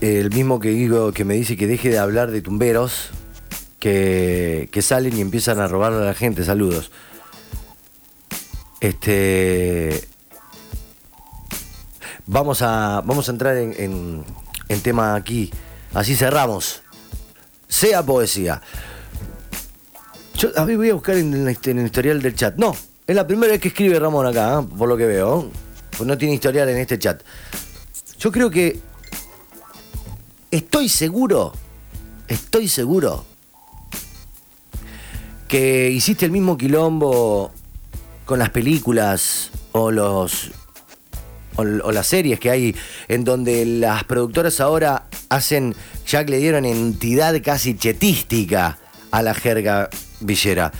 El 0.00 0.30
mismo 0.30 0.58
que 0.60 0.70
digo 0.70 1.12
que 1.12 1.24
me 1.24 1.34
dice 1.34 1.56
que 1.56 1.66
deje 1.66 1.88
de 1.90 1.98
hablar 1.98 2.30
de 2.30 2.42
tumberos 2.42 3.10
que, 3.78 4.68
que 4.72 4.82
salen 4.82 5.16
y 5.16 5.20
empiezan 5.20 5.60
a 5.60 5.68
robarle 5.68 5.98
a 6.02 6.06
la 6.06 6.14
gente. 6.14 6.44
Saludos. 6.44 6.90
Este. 8.80 10.08
Vamos 12.26 12.62
a, 12.62 13.02
vamos 13.04 13.28
a 13.28 13.32
entrar 13.32 13.56
en, 13.56 13.74
en- 14.68 14.80
tema 14.82 15.14
aquí. 15.14 15.50
Así 15.94 16.16
cerramos. 16.16 16.82
Sea 17.68 18.02
poesía. 18.04 18.60
Yo, 20.36 20.48
a 20.56 20.64
ver, 20.64 20.76
voy 20.76 20.90
a 20.90 20.94
buscar 20.94 21.16
en, 21.16 21.32
el- 21.46 21.58
en 21.64 21.84
historial 21.86 22.22
del 22.22 22.34
chat. 22.34 22.56
No, 22.56 22.74
es 23.06 23.14
la 23.14 23.26
primera 23.26 23.52
vez 23.52 23.60
que 23.60 23.68
escribe 23.68 23.98
Ramón 24.00 24.26
acá, 24.26 24.60
¿eh? 24.60 24.66
por 24.78 24.88
lo 24.88 24.96
que 24.96 25.06
veo. 25.06 25.50
Pues 25.96 26.06
no 26.06 26.16
tiene 26.16 26.34
historial 26.34 26.68
en 26.68 26.78
este 26.78 26.98
chat. 26.98 27.22
Yo 28.18 28.30
creo 28.30 28.50
que. 28.50 28.78
Estoy 30.50 30.88
seguro. 30.88 31.52
Estoy 32.28 32.68
seguro. 32.68 33.24
Que 35.48 35.90
hiciste 35.90 36.26
el 36.26 36.30
mismo 36.30 36.56
quilombo 36.56 37.52
con 38.24 38.38
las 38.38 38.50
películas 38.50 39.50
o 39.72 39.90
los. 39.90 40.50
O, 41.56 41.64
las 41.64 42.06
series 42.06 42.40
que 42.40 42.50
hay 42.50 42.74
en 43.08 43.24
donde 43.24 43.66
las 43.66 44.04
productoras 44.04 44.60
ahora 44.60 45.06
hacen, 45.28 45.74
ya 46.06 46.24
que 46.24 46.30
le 46.30 46.38
dieron 46.38 46.64
entidad 46.64 47.34
casi 47.42 47.76
chetística 47.76 48.78
a 49.10 49.22
la 49.22 49.34
jerga 49.34 49.90
villera. 50.20 50.72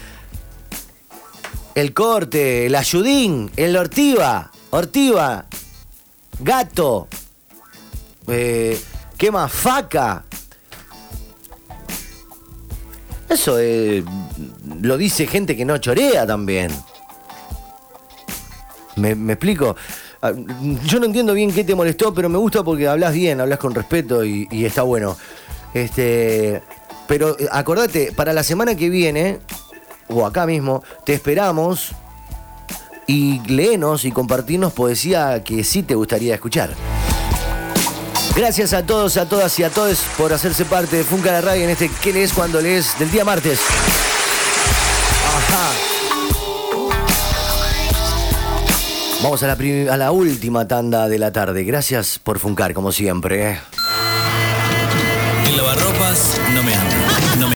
El 1.74 1.92
corte, 1.92 2.66
el 2.66 2.74
ayudín, 2.74 3.50
el 3.56 3.76
ortiva, 3.76 4.50
ortiva, 4.72 5.44
gato, 6.40 7.06
eh, 8.26 8.80
¿qué 9.18 9.30
más? 9.30 9.52
Faca. 9.52 10.24
Eso 13.28 13.58
eh, 13.58 14.02
lo 14.80 14.96
dice 14.96 15.26
gente 15.26 15.56
que 15.56 15.64
no 15.64 15.78
chorea 15.78 16.26
también. 16.26 16.70
¿Me, 18.96 19.12
explico? 19.32 19.76
Ah, 20.20 20.32
Yo 20.84 21.00
no 21.00 21.06
entiendo 21.06 21.34
bien 21.34 21.52
qué 21.52 21.64
te 21.64 21.74
molestó, 21.74 22.12
pero 22.14 22.28
me 22.28 22.38
gusta 22.38 22.62
porque 22.62 22.88
hablas 22.88 23.12
bien, 23.12 23.40
hablas 23.40 23.58
con 23.58 23.74
respeto 23.74 24.24
y, 24.24 24.48
y 24.50 24.64
está 24.64 24.82
bueno. 24.82 25.16
Este, 25.74 26.62
pero 27.06 27.38
eh, 27.38 27.46
acordate, 27.50 28.12
para 28.12 28.32
la 28.32 28.42
semana 28.42 28.74
que 28.74 28.88
viene, 28.88 29.38
o 30.08 30.24
acá 30.26 30.46
mismo, 30.46 30.82
te 31.04 31.12
esperamos 31.12 31.94
y 33.06 33.40
léenos 33.48 34.04
y 34.04 34.12
compartirnos 34.12 34.72
poesía 34.72 35.42
que 35.44 35.64
sí 35.64 35.82
te 35.82 35.94
gustaría 35.94 36.34
escuchar. 36.34 36.70
Gracias 38.34 38.72
a 38.72 38.86
todos, 38.86 39.16
a 39.18 39.28
todas 39.28 39.58
y 39.58 39.62
a 39.62 39.70
todos 39.70 40.00
por 40.16 40.32
hacerse 40.32 40.64
parte 40.64 40.96
de 40.96 41.04
Funca 41.04 41.32
la 41.32 41.42
Radio 41.42 41.64
en 41.64 41.70
este 41.70 41.90
¿Qué 42.02 42.12
lees 42.12 42.32
cuando 42.32 42.60
lees? 42.60 42.98
del 42.98 43.10
día 43.10 43.24
martes. 43.24 43.58
Ajá. 45.36 45.70
Vamos 49.22 49.42
a 49.42 49.46
la, 49.46 49.92
a 49.92 49.96
la 49.96 50.10
última 50.10 50.66
tanda 50.66 51.08
de 51.08 51.18
la 51.18 51.30
tarde. 51.32 51.62
Gracias 51.64 52.18
por 52.18 52.38
Funcar, 52.38 52.72
como 52.74 52.90
siempre. 52.90 53.50
¿eh? 53.52 53.60